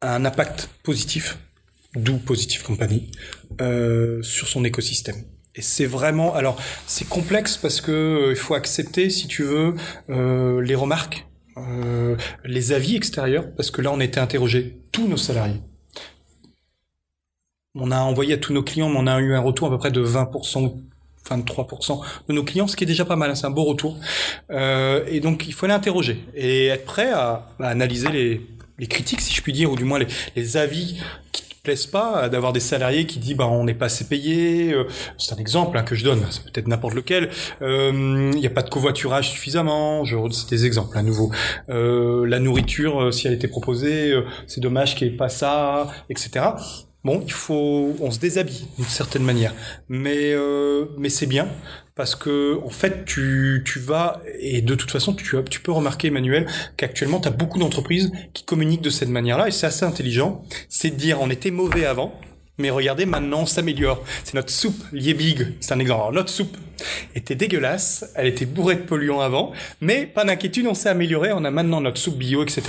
[0.02, 1.38] a un impact positif,
[1.95, 3.12] d'où Positive Company,
[3.62, 5.23] euh, sur son écosystème?
[5.56, 9.76] Et c'est vraiment, alors c'est complexe parce que il faut accepter, si tu veux,
[10.08, 11.26] les remarques,
[12.45, 15.60] les avis extérieurs, parce que là on été interrogé tous nos salariés.
[17.80, 19.78] On a envoyé à tous nos clients, mais on a eu un retour à peu
[19.78, 20.74] près de 20%,
[21.30, 23.98] 23% de nos clients, ce qui est déjà pas mal, hein, c'est un beau retour.
[24.50, 29.34] Euh, et donc il faut aller interroger et être prêt à, analyser les, critiques, si
[29.34, 30.00] je puis dire, ou du moins
[30.36, 33.88] les, avis qui te plaisent pas, d'avoir des salariés qui disent bah on n'est pas
[33.88, 34.72] assez payé.
[34.74, 34.86] Euh,
[35.18, 37.30] c'est un exemple hein, que je donne, c'est peut-être n'importe lequel.
[37.62, 40.04] Euh, Il n'y a pas de covoiturage suffisamment.
[40.06, 41.32] Je c'est des exemples à nouveau.
[41.70, 44.13] Euh, la nourriture, si elle était proposée,
[44.48, 46.46] c'est dommage qu'il n'y ait pas ça, etc.
[47.08, 49.54] Bon, il faut, on se déshabille d'une certaine manière,
[49.88, 51.48] mais euh, mais c'est bien
[51.96, 56.10] parce que en fait tu tu vas et de toute façon tu tu peux remarquer
[56.10, 60.43] Emmanuel qu'actuellement tu as beaucoup d'entreprises qui communiquent de cette manière-là et c'est assez intelligent,
[60.67, 62.12] c'est de dire on était mauvais avant,
[62.58, 64.04] mais regardez, maintenant, on s'améliore.
[64.24, 66.15] C'est notre soupe, Liebig, c'est un exemple.
[66.15, 66.58] Notre soupe
[67.15, 71.43] était dégueulasse, elle était bourrée de polluants avant, mais pas d'inquiétude, on s'est amélioré, on
[71.46, 72.63] a maintenant notre soupe bio, etc.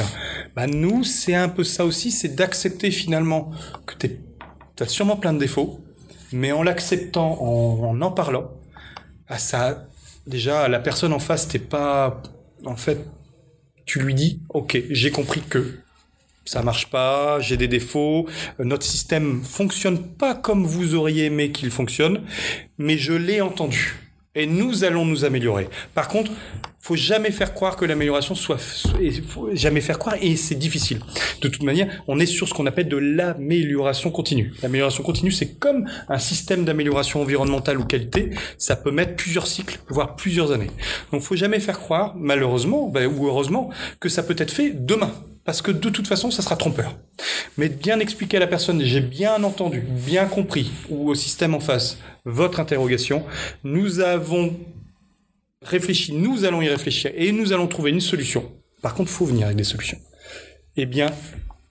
[0.54, 3.50] Bah, nous, c'est un peu ça aussi, c'est d'accepter finalement
[3.86, 3.94] que
[4.78, 5.80] tu as sûrement plein de défauts,
[6.32, 8.52] mais en l'acceptant, en, en parlant,
[9.26, 9.88] ah, ça,
[10.28, 12.22] déjà, la personne en face, t'es pas,
[12.64, 13.04] en fait,
[13.86, 15.80] tu lui dis, ok, j'ai compris que
[16.44, 18.28] ça marche pas, j'ai des défauts,
[18.60, 22.22] notre système fonctionne pas comme vous auriez aimé qu'il fonctionne,
[22.78, 24.07] mais je l'ai entendu.
[24.38, 25.68] Et nous allons nous améliorer.
[25.94, 26.30] Par contre,
[26.80, 28.56] faut jamais faire croire que l'amélioration soit,
[29.26, 31.00] faut jamais faire croire et c'est difficile.
[31.42, 34.52] De toute manière, on est sur ce qu'on appelle de l'amélioration continue.
[34.62, 38.30] L'amélioration continue, c'est comme un système d'amélioration environnementale ou qualité.
[38.58, 40.70] Ça peut mettre plusieurs cycles, voire plusieurs années.
[41.10, 45.12] Donc, faut jamais faire croire, malheureusement, ben, ou heureusement, que ça peut être fait demain
[45.48, 46.98] parce que de toute façon, ça sera trompeur.
[47.56, 51.58] Mais bien expliquer à la personne, j'ai bien entendu, bien compris, ou au système en
[51.58, 53.24] face, votre interrogation,
[53.64, 54.54] nous avons
[55.62, 58.44] réfléchi, nous allons y réfléchir, et nous allons trouver une solution.
[58.82, 59.96] Par contre, faut venir avec des solutions.
[60.76, 61.14] Eh bien,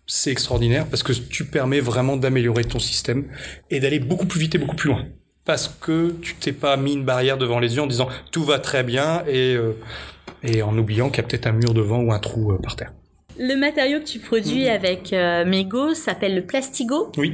[0.07, 3.27] c'est extraordinaire parce que tu permets vraiment d'améliorer ton système
[3.69, 5.05] et d'aller beaucoup plus vite et beaucoup plus loin.
[5.45, 8.57] Parce que tu t'es pas mis une barrière devant les yeux en disant tout va
[8.57, 12.17] très bien et, euh, en oubliant qu'il y a peut-être un mur devant ou un
[12.17, 12.91] trou euh, par terre.
[13.39, 14.69] Le matériau que tu produis mmh.
[14.69, 17.11] avec euh, Mego s'appelle le Plastigo.
[17.17, 17.33] Oui.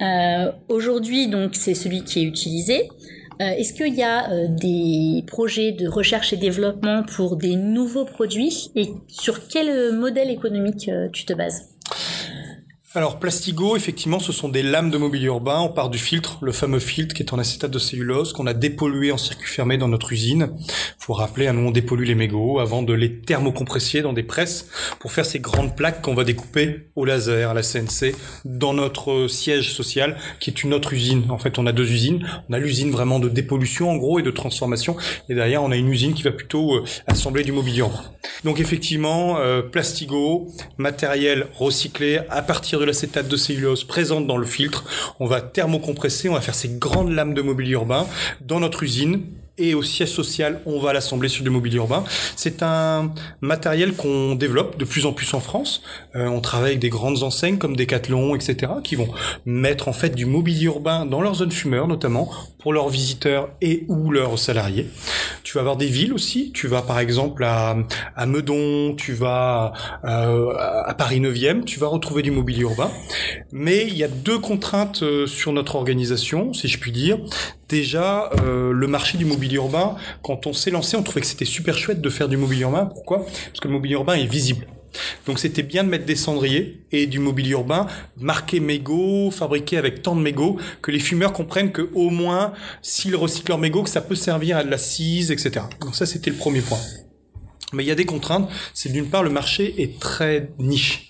[0.00, 2.88] Euh, Aujourd'hui, donc, c'est celui qui est utilisé.
[3.40, 8.04] Euh, Est-ce qu'il y a euh, des projets de recherche et développement pour des nouveaux
[8.04, 8.70] produits?
[8.74, 11.68] Et sur quel modèle économique euh, tu te bases?
[12.94, 15.60] Alors Plastigo, effectivement, ce sont des lames de mobilier urbain.
[15.60, 18.54] On part du filtre, le fameux filtre qui est en acétate de cellulose qu'on a
[18.54, 20.54] dépollué en circuit fermé dans notre usine.
[20.98, 24.68] Faut rappeler, nous on dépollue les mégots avant de les thermocompresser dans des presses
[25.00, 28.14] pour faire ces grandes plaques qu'on va découper au laser, à la CNC,
[28.46, 31.24] dans notre siège social qui est une autre usine.
[31.28, 32.26] En fait, on a deux usines.
[32.48, 34.96] On a l'usine vraiment de dépollution en gros et de transformation.
[35.28, 38.04] Et derrière, on a une usine qui va plutôt euh, assembler du mobilier urbain.
[38.44, 40.48] Donc effectivement, euh, Plastigo,
[40.78, 44.84] matériel recyclé à partir de l'acétate de cellulose présente dans le filtre.
[45.20, 48.06] On va thermocompresser, on va faire ces grandes lames de mobilier urbain
[48.40, 49.22] dans notre usine
[49.58, 52.04] et au siège social, on va l'assembler sur du mobilier urbain.
[52.36, 55.82] C'est un matériel qu'on développe de plus en plus en France.
[56.14, 59.08] Euh, on travaille avec des grandes enseignes comme Decathlon, etc., qui vont
[59.44, 63.84] mettre en fait du mobilier urbain dans leur zone fumeur, notamment pour leurs visiteurs et
[63.88, 64.88] ou leurs salariés.
[65.42, 66.52] Tu vas avoir des villes aussi.
[66.52, 67.76] Tu vas par exemple à,
[68.16, 69.72] à Meudon, tu vas
[70.04, 72.90] euh, à Paris 9e, tu vas retrouver du mobilier urbain.
[73.52, 77.18] Mais il y a deux contraintes euh, sur notre organisation, si je puis dire.
[77.68, 81.44] Déjà, euh, le marché du mobilier urbain, quand on s'est lancé, on trouvait que c'était
[81.44, 82.86] super chouette de faire du mobilier urbain.
[82.86, 83.26] Pourquoi?
[83.26, 84.66] Parce que le mobilier urbain est visible.
[85.26, 90.02] Donc c'était bien de mettre des cendriers et du mobilier urbain marqué mégots, fabriqué avec
[90.02, 93.90] tant de mégots, que les fumeurs comprennent que au moins, s'ils recyclent leur mégots, que
[93.90, 95.66] ça peut servir à de la cise, etc.
[95.80, 96.78] Donc ça c'était le premier point.
[97.74, 98.48] Mais il y a des contraintes.
[98.72, 101.07] C'est d'une part le marché est très niche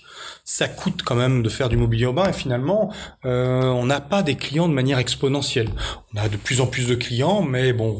[0.49, 2.91] ça coûte quand même de faire du mobilier urbain et finalement
[3.23, 5.69] euh, on n'a pas des clients de manière exponentielle.
[6.11, 7.95] On a de plus en plus de clients, mais bon,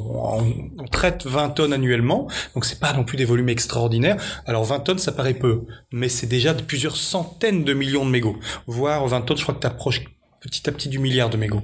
[0.80, 4.18] on, traite 20 tonnes annuellement, donc c'est pas non plus des volumes extraordinaires.
[4.48, 8.10] Alors 20 tonnes, ça paraît peu, mais c'est déjà de plusieurs centaines de millions de
[8.10, 8.40] mégots.
[8.66, 10.02] Voire 20 tonnes, je crois que tu approches
[10.42, 11.62] petit à petit du milliard de mégots.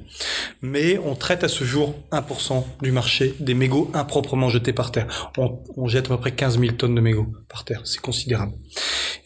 [0.62, 5.32] Mais on traite à ce jour 1% du marché des mégots improprement jetés par terre.
[5.38, 7.82] On, on jette à peu près 15 000 tonnes de mégots par terre.
[7.86, 8.54] C'est considérable.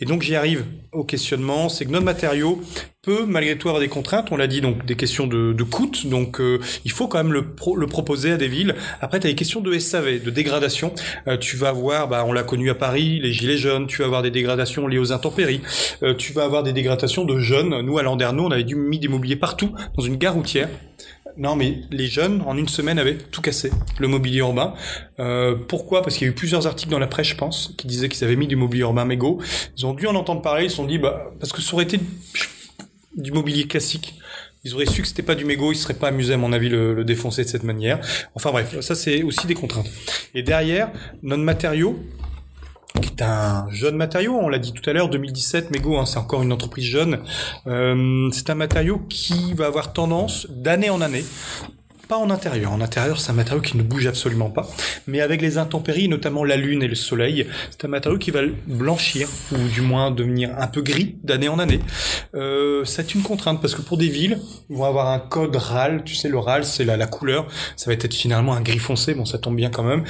[0.01, 2.61] Et donc j'y arrive au questionnement, c'est que notre matériau
[3.01, 5.89] peut malgré tout avoir des contraintes, on l'a dit, donc des questions de, de coût,
[6.05, 8.75] donc euh, il faut quand même le, proposer à des villes.
[9.01, 10.93] Après, tu as des questions de SAV, de dégradation.
[11.27, 14.05] Euh, tu vas avoir, bah, on l'a connu à Paris, les gilets jaunes, tu vas
[14.05, 15.61] avoir des dégradations liées aux intempéries,
[16.03, 17.81] euh, tu vas avoir des dégradations de jeunes.
[17.81, 20.69] Nous, à Landerneau, on avait dû mis des mobiliers partout, dans une gare routière.
[21.39, 24.73] Non, mais les jeunes, en une semaine, avaient tout cassé, le mobilier urbain.
[25.19, 26.01] Euh, pourquoi?
[26.01, 28.25] Parce qu'il y a eu plusieurs articles dans la presse, je pense, qui disaient qu'ils
[28.25, 29.39] avaient mis du mobilier urbain mégot.
[29.77, 31.85] Ils ont dû en entendre parler, ils se sont dit, bah, parce que ça aurait
[31.85, 31.97] été
[33.15, 34.15] du mobilier classique.
[34.65, 36.67] Ils auraient su que c'était pas du mégot, ils seraient pas amusés, à mon avis,
[36.67, 38.01] le, le défoncer de cette manière.
[38.35, 39.89] Enfin bref, ça c'est aussi des contraintes.
[40.35, 40.91] Et derrière,
[41.23, 41.97] notre matériau,
[43.01, 46.17] qui est un jeune matériau, on l'a dit tout à l'heure, 2017, Mego, hein, c'est
[46.17, 47.19] encore une entreprise jeune.
[47.67, 51.23] Euh, c'est un matériau qui va avoir tendance d'année en année
[52.09, 52.71] pas en intérieur.
[52.73, 54.67] En intérieur, c'est un matériau qui ne bouge absolument pas.
[55.05, 58.41] Mais avec les intempéries, notamment la lune et le soleil, c'est un matériau qui va
[58.65, 61.79] blanchir, ou du moins devenir un peu gris d'année en année.
[62.33, 64.39] Euh, c'est une contrainte, parce que pour des villes,
[64.71, 66.03] ils vont avoir un code RAL.
[66.03, 67.47] Tu sais, le RAL, c'est la, la couleur.
[67.75, 69.13] Ça va être finalement un gris foncé.
[69.13, 70.03] Bon, ça tombe bien quand même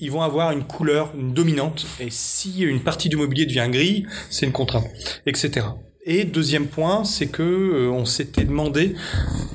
[0.00, 4.46] ils vont avoir une couleur dominante et si une partie du mobilier devient gris, c'est
[4.46, 5.66] une contrainte, etc.
[6.06, 8.94] Et deuxième point, c'est que euh, on s'était demandé,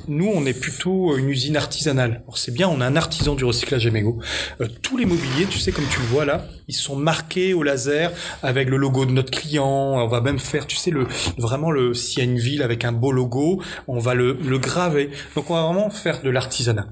[0.08, 2.22] nous on est plutôt une usine artisanale.
[2.24, 4.20] Alors c'est bien, on a un artisan du recyclage Emego.
[4.60, 7.62] Euh, tous les mobiliers, tu sais comme tu le vois là, ils sont marqués au
[7.62, 9.66] laser avec le logo de notre client.
[9.66, 11.06] On va même faire, tu sais, le
[11.38, 14.58] vraiment le s'il y a une ville avec un beau logo, on va le, le
[14.58, 15.10] graver.
[15.34, 16.86] Donc on va vraiment faire de l'artisanat.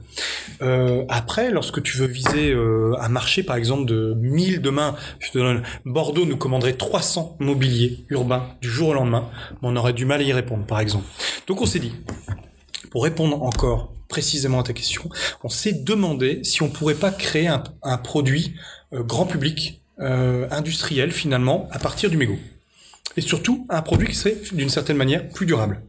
[0.62, 5.30] Euh, après, lorsque tu veux viser euh, un marché par exemple de 1000 demain, je
[5.30, 9.28] te donne Bordeaux nous commanderait 300 mobiliers urbains du jour au lendemain
[9.62, 11.06] on aurait du mal à y répondre, par exemple.
[11.46, 11.92] Donc on s'est dit,
[12.90, 15.08] pour répondre encore précisément à ta question,
[15.42, 18.54] on s'est demandé si on pourrait pas créer un, produit
[18.92, 22.38] euh, grand public, euh, industriel finalement, à partir du mégot.
[23.16, 25.82] Et surtout, un produit qui serait d'une certaine manière plus durable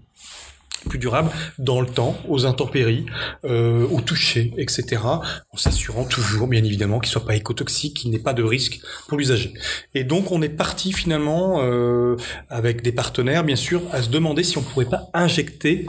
[0.84, 3.06] plus durable dans le temps, aux intempéries,
[3.46, 5.02] euh, au toucher, etc.
[5.04, 9.17] En s'assurant toujours, bien évidemment, qu'il soit pas écotoxique, qu'il n'ait pas de risque pour
[9.17, 9.54] l'usager.
[9.93, 12.15] Et donc, on est parti finalement euh,
[12.50, 15.88] avec des partenaires, bien sûr, à se demander si on pourrait pas injecter,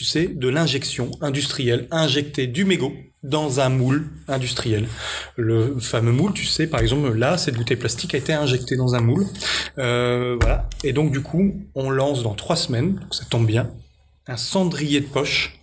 [0.00, 4.88] tu sais, de l'injection industrielle, injecter du mégot dans un moule industriel.
[5.36, 8.94] Le fameux moule, tu sais, par exemple, là, cette bouteille plastique a été injectée dans
[8.94, 9.26] un moule.
[9.76, 10.70] Euh, voilà.
[10.84, 13.70] Et donc, du coup, on lance dans trois semaines, ça tombe bien,
[14.26, 15.60] un cendrier de poche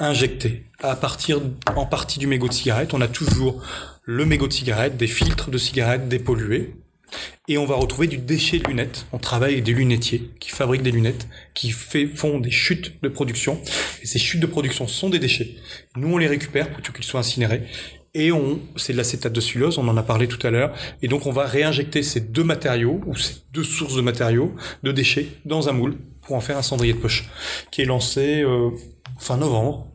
[0.00, 1.40] injecté à partir
[1.76, 2.92] en partie du mégot de cigarette.
[2.92, 3.62] On a toujours
[4.02, 6.74] le mégot de cigarette, des filtres de cigarette dépollués.
[7.48, 9.06] Et on va retrouver du déchet de lunettes.
[9.12, 13.60] On travaille avec des lunetiers qui fabriquent des lunettes, qui font des chutes de production.
[14.02, 15.56] Et ces chutes de production sont des déchets.
[15.96, 17.62] Nous, on les récupère pour qu'ils soient incinérés.
[18.12, 20.74] Et on, c'est de l'acétate de cellulose, on en a parlé tout à l'heure.
[21.00, 24.90] Et donc, on va réinjecter ces deux matériaux, ou ces deux sources de matériaux, de
[24.90, 27.28] déchets, dans un moule pour en faire un cendrier de poche,
[27.70, 28.70] qui est lancé euh,
[29.18, 29.92] fin novembre.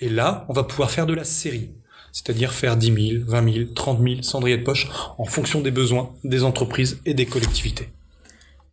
[0.00, 1.70] Et là, on va pouvoir faire de la série
[2.14, 6.14] c'est-à-dire faire 10 000, 20 000, 30 000 cendriers de poche en fonction des besoins
[6.22, 7.88] des entreprises et des collectivités.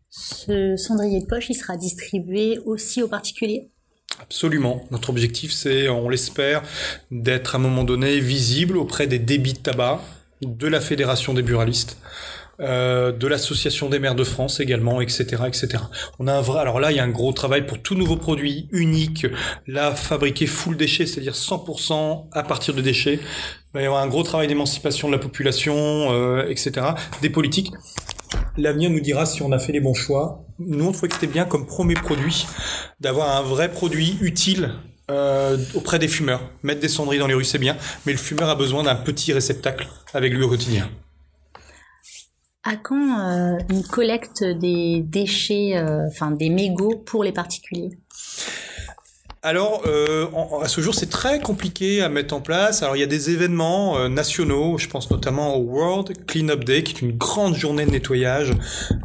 [0.10, 3.70] Ce cendrier de poche, il sera distribué aussi aux particuliers?
[4.20, 4.86] Absolument.
[4.92, 6.62] Notre objectif, c'est, on l'espère,
[7.10, 10.04] d'être à un moment donné visible auprès des débits de tabac,
[10.42, 11.98] de la Fédération des buralistes,
[12.62, 15.84] euh, de l'association des maires de France également, etc., etc.
[16.20, 18.18] On a un vrai, alors là, il y a un gros travail pour tout nouveau
[18.18, 19.26] produit unique,
[19.68, 23.20] là fabriqué full déchet, c'est-à-dire 100% à partir de déchets.
[23.74, 25.74] Il y avoir un gros travail d'émancipation de la population,
[26.12, 26.88] euh, etc.
[27.22, 27.72] Des politiques.
[28.58, 30.44] L'avenir nous dira si on a fait les bons choix.
[30.60, 32.46] Nous, on trouvait que c'était bien comme premier produit
[33.00, 34.74] d'avoir un vrai produit utile
[35.10, 36.42] euh, auprès des fumeurs.
[36.64, 39.34] Mettre des cendriers dans les rues, c'est bien, mais le fumeur a besoin d'un petit
[39.34, 40.90] réceptacle avec lui au quotidien.
[42.64, 47.98] À quand euh, une collecte des déchets, euh, enfin des mégots pour les particuliers?
[49.44, 50.28] Alors, euh,
[50.62, 52.84] à ce jour, c'est très compliqué à mettre en place.
[52.84, 56.84] Alors, il y a des événements euh, nationaux, je pense notamment au World Cleanup Day,
[56.84, 58.54] qui est une grande journée de nettoyage.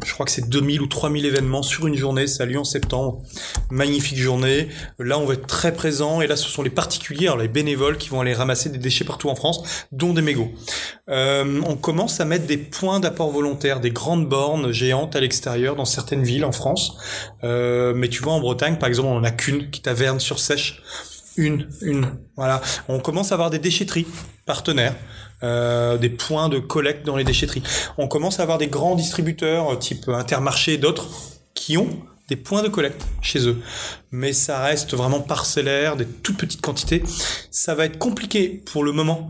[0.05, 2.63] Je crois que c'est 2000 ou 3000 événements sur une journée, ça a lieu en
[2.63, 3.23] septembre.
[3.71, 4.67] Magnifique journée.
[4.99, 7.97] Là, on va être très présent, et là, ce sont les particuliers, alors les bénévoles,
[7.97, 10.51] qui vont aller ramasser des déchets partout en France, dont des mégots.
[11.09, 15.75] Euh, on commence à mettre des points d'apport volontaire, des grandes bornes géantes à l'extérieur
[15.75, 16.95] dans certaines villes en France.
[17.43, 20.39] Euh, mais tu vois, en Bretagne, par exemple, on en a qu'une qui taverne sur
[20.39, 20.81] sèche.
[21.37, 22.07] Une, une.
[22.35, 22.61] Voilà.
[22.87, 24.07] On commence à avoir des déchetteries
[24.45, 24.95] partenaires.
[25.43, 27.61] Euh, des points de collecte dans les déchetteries.
[27.99, 31.07] On commence à avoir des grands distributeurs euh, type Intermarché d'autres
[31.53, 31.89] qui ont
[32.27, 33.61] des points de collecte chez eux.
[34.09, 37.03] Mais ça reste vraiment parcellaire, des toutes petites quantités.
[37.51, 39.29] Ça va être compliqué pour le moment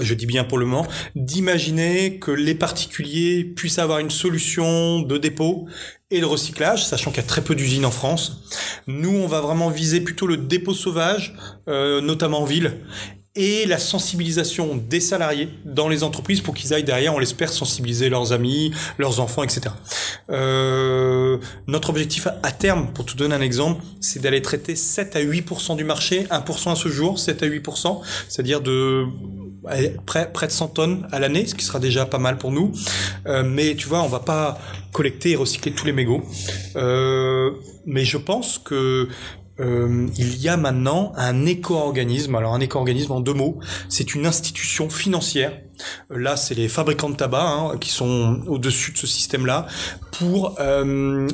[0.00, 5.16] je dis bien pour le moment, d'imaginer que les particuliers puissent avoir une solution de
[5.16, 5.68] dépôt
[6.10, 8.42] et de recyclage, sachant qu'il y a très peu d'usines en France.
[8.86, 11.34] Nous, on va vraiment viser plutôt le dépôt sauvage,
[11.68, 12.80] euh, notamment en ville,
[13.36, 18.08] et la sensibilisation des salariés dans les entreprises pour qu'ils aillent derrière, on l'espère, sensibiliser
[18.08, 19.74] leurs amis, leurs enfants, etc.
[20.30, 25.20] Euh, notre objectif à terme, pour te donner un exemple, c'est d'aller traiter 7 à
[25.20, 29.04] 8% du marché, 1% à ce jour, 7 à 8%, c'est-à-dire de
[30.06, 32.72] près, près de 100 tonnes à l'année, ce qui sera déjà pas mal pour nous.
[33.26, 34.58] Euh, mais tu vois, on va pas
[34.92, 36.22] collecter et recycler tous les mégots.
[36.76, 37.50] Euh,
[37.84, 39.08] mais je pense que
[39.58, 42.34] euh, il y a maintenant un éco-organisme.
[42.34, 45.52] Alors un éco-organisme en deux mots, c'est une institution financière.
[46.10, 49.66] Là, c'est les fabricants de tabac hein, qui sont au-dessus de ce système-là
[50.12, 50.58] pour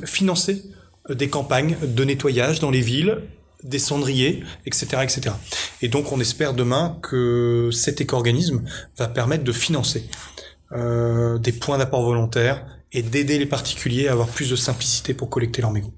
[0.04, 0.64] financer
[1.08, 3.18] des campagnes de nettoyage dans les villes
[3.62, 5.34] des cendriers, etc., etc.
[5.80, 8.62] Et donc, on espère demain que cet éco-organisme
[8.98, 10.04] va permettre de financer
[10.72, 15.28] euh, des points d'apport volontaire et d'aider les particuliers à avoir plus de simplicité pour
[15.28, 15.92] collecter leurs mégots.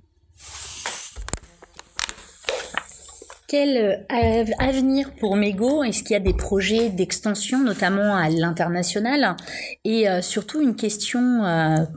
[3.47, 5.85] Quel euh, avenir pour Mego?
[5.85, 9.37] Est-ce qu'il y a des projets d'extension, notamment à l'international?
[9.85, 11.43] Et euh, surtout une question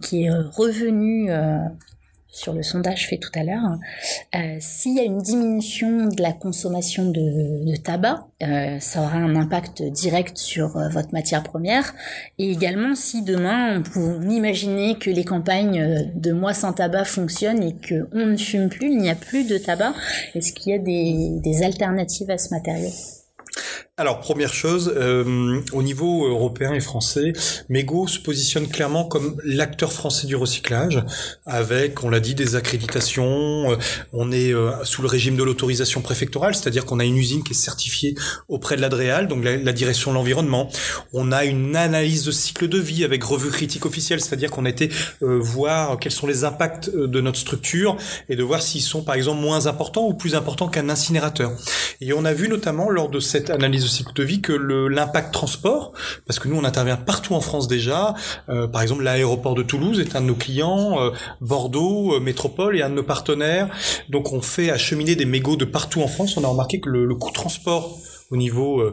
[0.04, 1.32] qui est revenue
[2.30, 3.78] sur le sondage fait tout à l'heure,
[4.36, 9.36] euh, s'il y a une diminution de la consommation de, tabac, euh, ça aura un
[9.36, 11.94] impact direct sur euh, votre matière première.
[12.38, 17.64] Et également, si demain, on peut imaginer que les campagnes de mois sans tabac fonctionnent
[17.64, 19.94] et qu'on ne fume plus, il n'y a plus de tabac,
[20.36, 22.92] est-ce qu'il y a des, des alternatives à ce matériau?
[24.00, 27.34] Alors première chose, euh, au niveau européen et français,
[27.68, 31.04] Mego se positionne clairement comme l'acteur français du recyclage,
[31.48, 33.72] avec, on l'a dit, des accréditations.
[33.72, 33.76] Euh,
[34.14, 37.54] on est euh, sous le régime de l'autorisation préfectorale, c'est-à-dire qu'on a une usine qui
[37.54, 38.14] est certifiée
[38.50, 40.70] auprès de l'Adréal, donc la, direction de l'environnement.
[41.14, 44.70] On a une analyse de cycle de vie avec revue critique officielle, c'est-à-dire qu'on a
[44.70, 47.98] été voir quels sont les impacts de notre structure
[48.30, 51.52] et de voir s'ils sont par exemple moins importants ou plus importants qu'un incinérateur.
[52.00, 55.94] Et on a vu notamment lors de cette analyse cycle de vie que l'impact transport,
[56.26, 58.14] parce que nous on intervient partout en France déjà.
[58.50, 62.78] Euh, par exemple, l'aéroport de Toulouse est un de nos clients, euh, Bordeaux, euh, Métropole
[62.78, 63.70] est un de nos partenaires.
[64.10, 66.38] Donc on fait acheminer des mégots de partout en France.
[66.38, 67.98] On a remarqué que le, le coût de transport
[68.30, 68.84] au niveau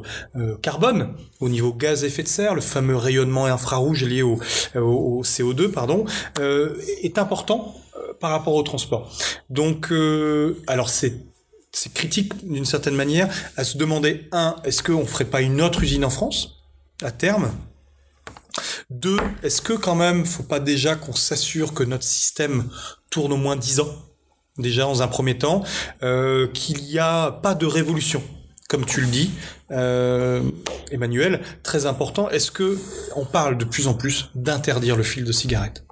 [0.62, 4.38] carbone, au niveau gaz à effet de serre, le fameux rayonnement infrarouge lié au,
[4.76, 6.04] au CO2, pardon,
[7.02, 7.74] est important
[8.20, 9.10] par rapport au transport.
[9.50, 9.92] Donc,
[10.68, 11.33] alors c'est
[11.74, 15.82] c'est critique d'une certaine manière à se demander un, est-ce qu'on ferait pas une autre
[15.82, 16.64] usine en France
[17.02, 17.52] à terme?
[18.90, 22.68] Deux, est-ce que quand même faut pas déjà qu'on s'assure que notre système
[23.10, 23.94] tourne au moins dix ans
[24.58, 25.64] déjà dans un premier temps,
[26.04, 28.22] euh, qu'il n'y a pas de révolution
[28.68, 29.30] comme tu le dis,
[29.70, 30.42] euh,
[30.90, 32.28] Emmanuel, très important.
[32.30, 32.78] Est-ce que
[33.14, 35.84] on parle de plus en plus d'interdire le fil de cigarette?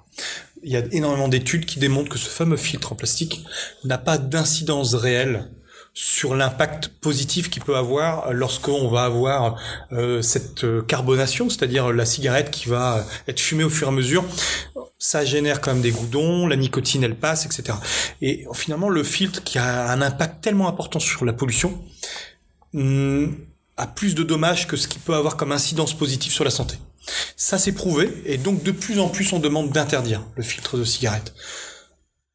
[0.63, 3.45] Il y a énormément d'études qui démontrent que ce fameux filtre en plastique
[3.85, 5.49] n'a pas d'incidence réelle
[5.93, 9.57] sur l'impact positif qu'il peut avoir lorsqu'on va avoir
[9.91, 13.93] euh, cette euh, carbonation, c'est-à-dire la cigarette qui va être fumée au fur et à
[13.93, 14.25] mesure.
[14.97, 17.77] Ça génère quand même des goudons, la nicotine elle passe, etc.
[18.21, 21.79] Et finalement, le filtre qui a un impact tellement important sur la pollution
[22.73, 23.27] hmm,
[23.77, 26.75] a plus de dommages que ce qui peut avoir comme incidence positive sur la santé.
[27.35, 30.85] Ça c'est prouvé, et donc de plus en plus on demande d'interdire le filtre de
[30.85, 31.33] cigarette.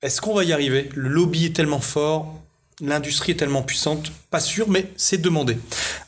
[0.03, 0.91] Est-ce qu'on va y arriver?
[0.95, 2.35] Le lobby est tellement fort,
[2.81, 5.59] l'industrie est tellement puissante, pas sûr, mais c'est demandé.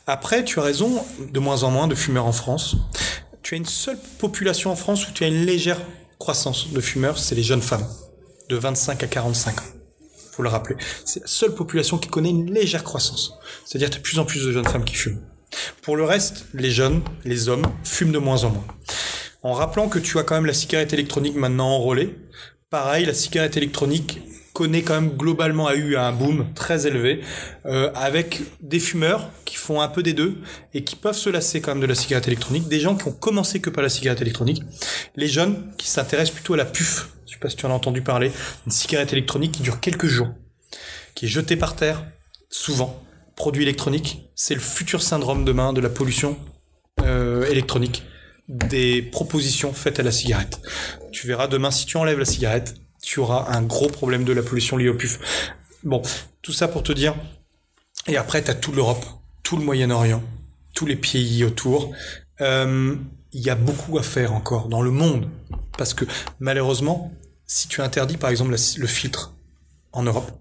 [0.07, 2.77] Après, tu as raison, de moins en moins de fumeurs en France.
[3.43, 5.81] Tu as une seule population en France où tu as une légère
[6.19, 7.87] croissance de fumeurs, c'est les jeunes femmes,
[8.49, 9.63] de 25 à 45 ans.
[10.31, 10.77] Faut le rappeler.
[11.03, 13.33] C'est la seule population qui connaît une légère croissance.
[13.65, 15.21] C'est-à-dire tu as de plus en plus de jeunes femmes qui fument.
[15.81, 18.67] Pour le reste, les jeunes, les hommes, fument de moins en moins.
[19.43, 22.15] En rappelant que tu as quand même la cigarette électronique maintenant enrôlée,
[22.69, 24.21] pareil, la cigarette électronique
[24.53, 27.21] connaît quand même globalement a eu un boom très élevé
[27.65, 30.37] euh, avec des fumeurs qui font un peu des deux
[30.73, 33.13] et qui peuvent se lasser quand même de la cigarette électronique, des gens qui ont
[33.13, 34.61] commencé que par la cigarette électronique,
[35.15, 37.73] les jeunes qui s'intéressent plutôt à la puff, je sais pas si tu en as
[37.73, 38.31] entendu parler,
[38.65, 40.29] une cigarette électronique qui dure quelques jours,
[41.15, 42.03] qui est jetée par terre
[42.49, 43.01] souvent,
[43.35, 46.37] produit électronique, c'est le futur syndrome demain de la pollution
[47.01, 48.03] euh, électronique.
[48.47, 50.59] Des propositions faites à la cigarette.
[51.11, 54.43] Tu verras demain, si tu enlèves la cigarette, tu auras un gros problème de la
[54.43, 55.19] pollution liée au puf.
[55.83, 56.01] Bon,
[56.41, 57.15] tout ça pour te dire.
[58.07, 59.05] Et après, tu as toute l'Europe,
[59.43, 60.23] tout le Moyen-Orient,
[60.73, 61.93] tous les pays autour.
[62.41, 62.95] Euh,
[63.33, 65.29] il y a beaucoup à faire encore dans le monde.
[65.77, 66.05] Parce que
[66.39, 67.13] malheureusement,
[67.45, 69.33] si tu interdis par exemple le filtre
[69.91, 70.31] en Europe,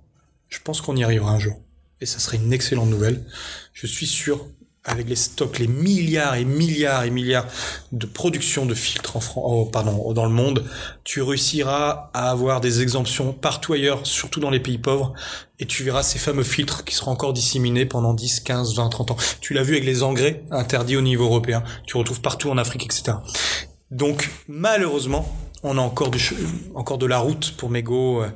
[0.49, 1.61] je pense qu'on y arrivera un jour.
[2.01, 3.25] Et ça serait une excellente nouvelle.
[3.73, 4.47] Je suis sûr
[4.85, 7.47] avec les stocks, les milliards et milliards et milliards
[7.93, 10.64] de production de filtres en France, oh, pardon, dans le monde,
[11.05, 15.12] tu réussiras à avoir des exemptions partout ailleurs, surtout dans les pays pauvres,
[15.59, 19.11] et tu verras ces fameux filtres qui seront encore disséminés pendant 10, 15, 20, 30
[19.11, 19.16] ans.
[19.41, 22.85] Tu l'as vu avec les engrais interdits au niveau européen, tu retrouves partout en Afrique,
[22.85, 23.18] etc.
[23.91, 25.28] Donc, malheureusement,
[25.62, 26.22] on a encore, du,
[26.74, 28.31] encore de la route pour Mego euh,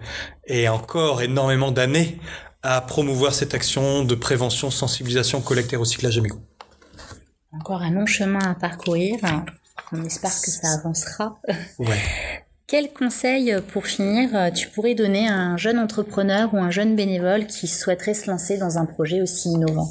[0.46, 2.18] et encore énormément d'années
[2.64, 6.40] à promouvoir cette action de prévention, sensibilisation, collecte et recyclage amicaux.
[7.52, 9.18] Encore un long chemin à parcourir.
[9.92, 11.38] On espère que ça avancera.
[11.78, 12.00] Ouais.
[12.66, 17.46] Quel conseil, pour finir, tu pourrais donner à un jeune entrepreneur ou un jeune bénévole
[17.46, 19.86] qui souhaiterait se lancer dans un projet aussi innovant?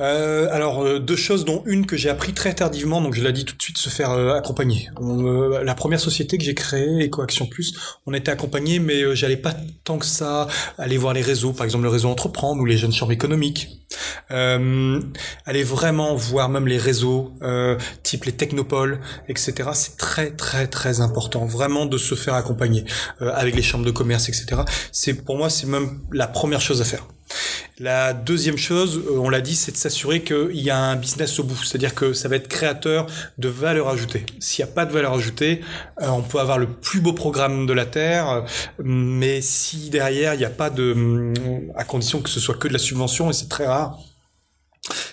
[0.00, 3.32] Euh, alors euh, deux choses dont une que j'ai appris très tardivement donc je l'ai
[3.32, 4.88] dit tout de suite se faire euh, accompagner.
[5.00, 7.74] On, la première société que j'ai créée EcoAction Plus,
[8.06, 11.84] on était accompagné mais j'allais pas tant que ça aller voir les réseaux par exemple
[11.84, 13.68] le réseau Entreprendre ou les jeunes chambres économiques.
[14.28, 17.32] aller vraiment voir même les réseaux
[18.02, 19.70] type les technopoles etc.
[19.74, 22.84] C'est très très très important vraiment de se faire accompagner
[23.20, 24.62] avec les chambres de commerce etc.
[24.92, 27.06] C'est pour moi c'est même la première chose à faire.
[27.78, 31.38] La deuxième chose, euh, on l'a dit, c'est de s'assurer qu'il y a un business
[31.40, 33.06] au bout, c'est-à-dire que ça va être créateur
[33.38, 34.24] de valeur ajoutée.
[34.38, 35.60] S'il n'y a pas de valeur ajoutée,
[36.00, 38.44] euh, on peut avoir le plus beau programme de la Terre,
[38.78, 41.32] mais si derrière il n'y a pas de,
[41.74, 43.98] à condition que ce soit que de la subvention, et c'est très rare,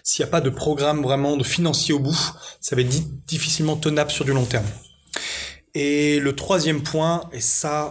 [0.04, 3.76] s'il n'y a pas de programme vraiment de financier au bout, ça va être difficilement
[3.76, 4.66] tenable sur du long terme.
[5.74, 7.88] Et le troisième point, et ça,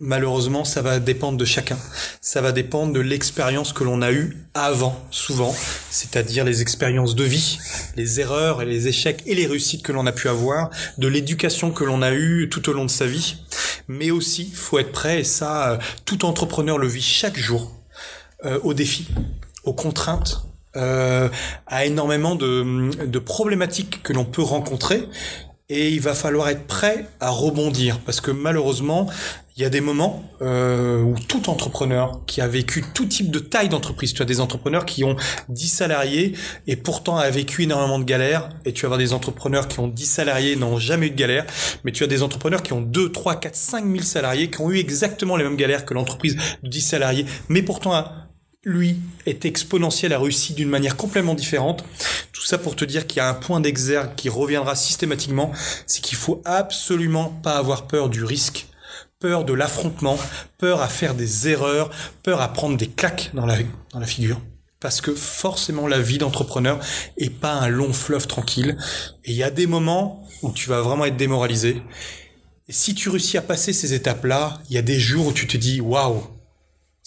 [0.00, 1.76] Malheureusement, ça va dépendre de chacun.
[2.20, 5.52] Ça va dépendre de l'expérience que l'on a eue avant, souvent,
[5.90, 7.58] c'est-à-dire les expériences de vie,
[7.96, 11.72] les erreurs et les échecs et les réussites que l'on a pu avoir, de l'éducation
[11.72, 13.38] que l'on a eue tout au long de sa vie.
[13.88, 17.74] Mais aussi, faut être prêt, et ça, euh, tout entrepreneur le vit chaque jour,
[18.44, 19.08] euh, aux défis,
[19.64, 20.44] aux contraintes,
[20.76, 21.28] euh,
[21.66, 25.08] à énormément de, de problématiques que l'on peut rencontrer
[25.68, 28.00] et il va falloir être prêt à rebondir.
[28.00, 29.08] Parce que malheureusement
[29.58, 33.40] il y a des moments euh, où tout entrepreneur qui a vécu tout type de
[33.40, 35.16] taille d'entreprise, tu as des entrepreneurs qui ont
[35.48, 36.34] 10 salariés
[36.68, 40.06] et pourtant a vécu énormément de galères, et tu vas des entrepreneurs qui ont 10
[40.06, 41.44] salariés et n'ont jamais eu de galère,
[41.82, 44.70] mais tu as des entrepreneurs qui ont 2, 3, 4, 5 000 salariés qui ont
[44.70, 48.04] eu exactement les mêmes galères que l'entreprise de 10 salariés, mais pourtant
[48.64, 51.84] lui est exponentiel, a réussi d'une manière complètement différente.
[52.32, 55.52] Tout ça pour te dire qu'il y a un point d'exergue qui reviendra systématiquement,
[55.86, 58.66] c'est qu'il faut absolument pas avoir peur du risque
[59.20, 60.16] peur de l'affrontement,
[60.58, 61.90] peur à faire des erreurs,
[62.22, 63.56] peur à prendre des claques dans la,
[63.92, 64.40] dans la figure.
[64.80, 66.78] Parce que forcément la vie d'entrepreneur
[67.16, 68.76] est pas un long fleuve tranquille.
[69.24, 71.82] Et il y a des moments où tu vas vraiment être démoralisé.
[72.68, 75.48] Et si tu réussis à passer ces étapes-là, il y a des jours où tu
[75.48, 76.22] te dis waouh,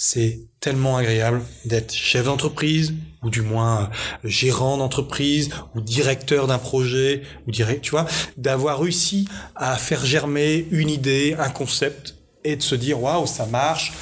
[0.03, 3.87] c'est tellement agréable d'être chef d'entreprise ou du moins euh,
[4.23, 10.65] gérant d'entreprise ou directeur d'un projet ou direct, tu vois, d'avoir réussi à faire germer
[10.71, 13.93] une idée, un concept et de se dire waouh, ça marche.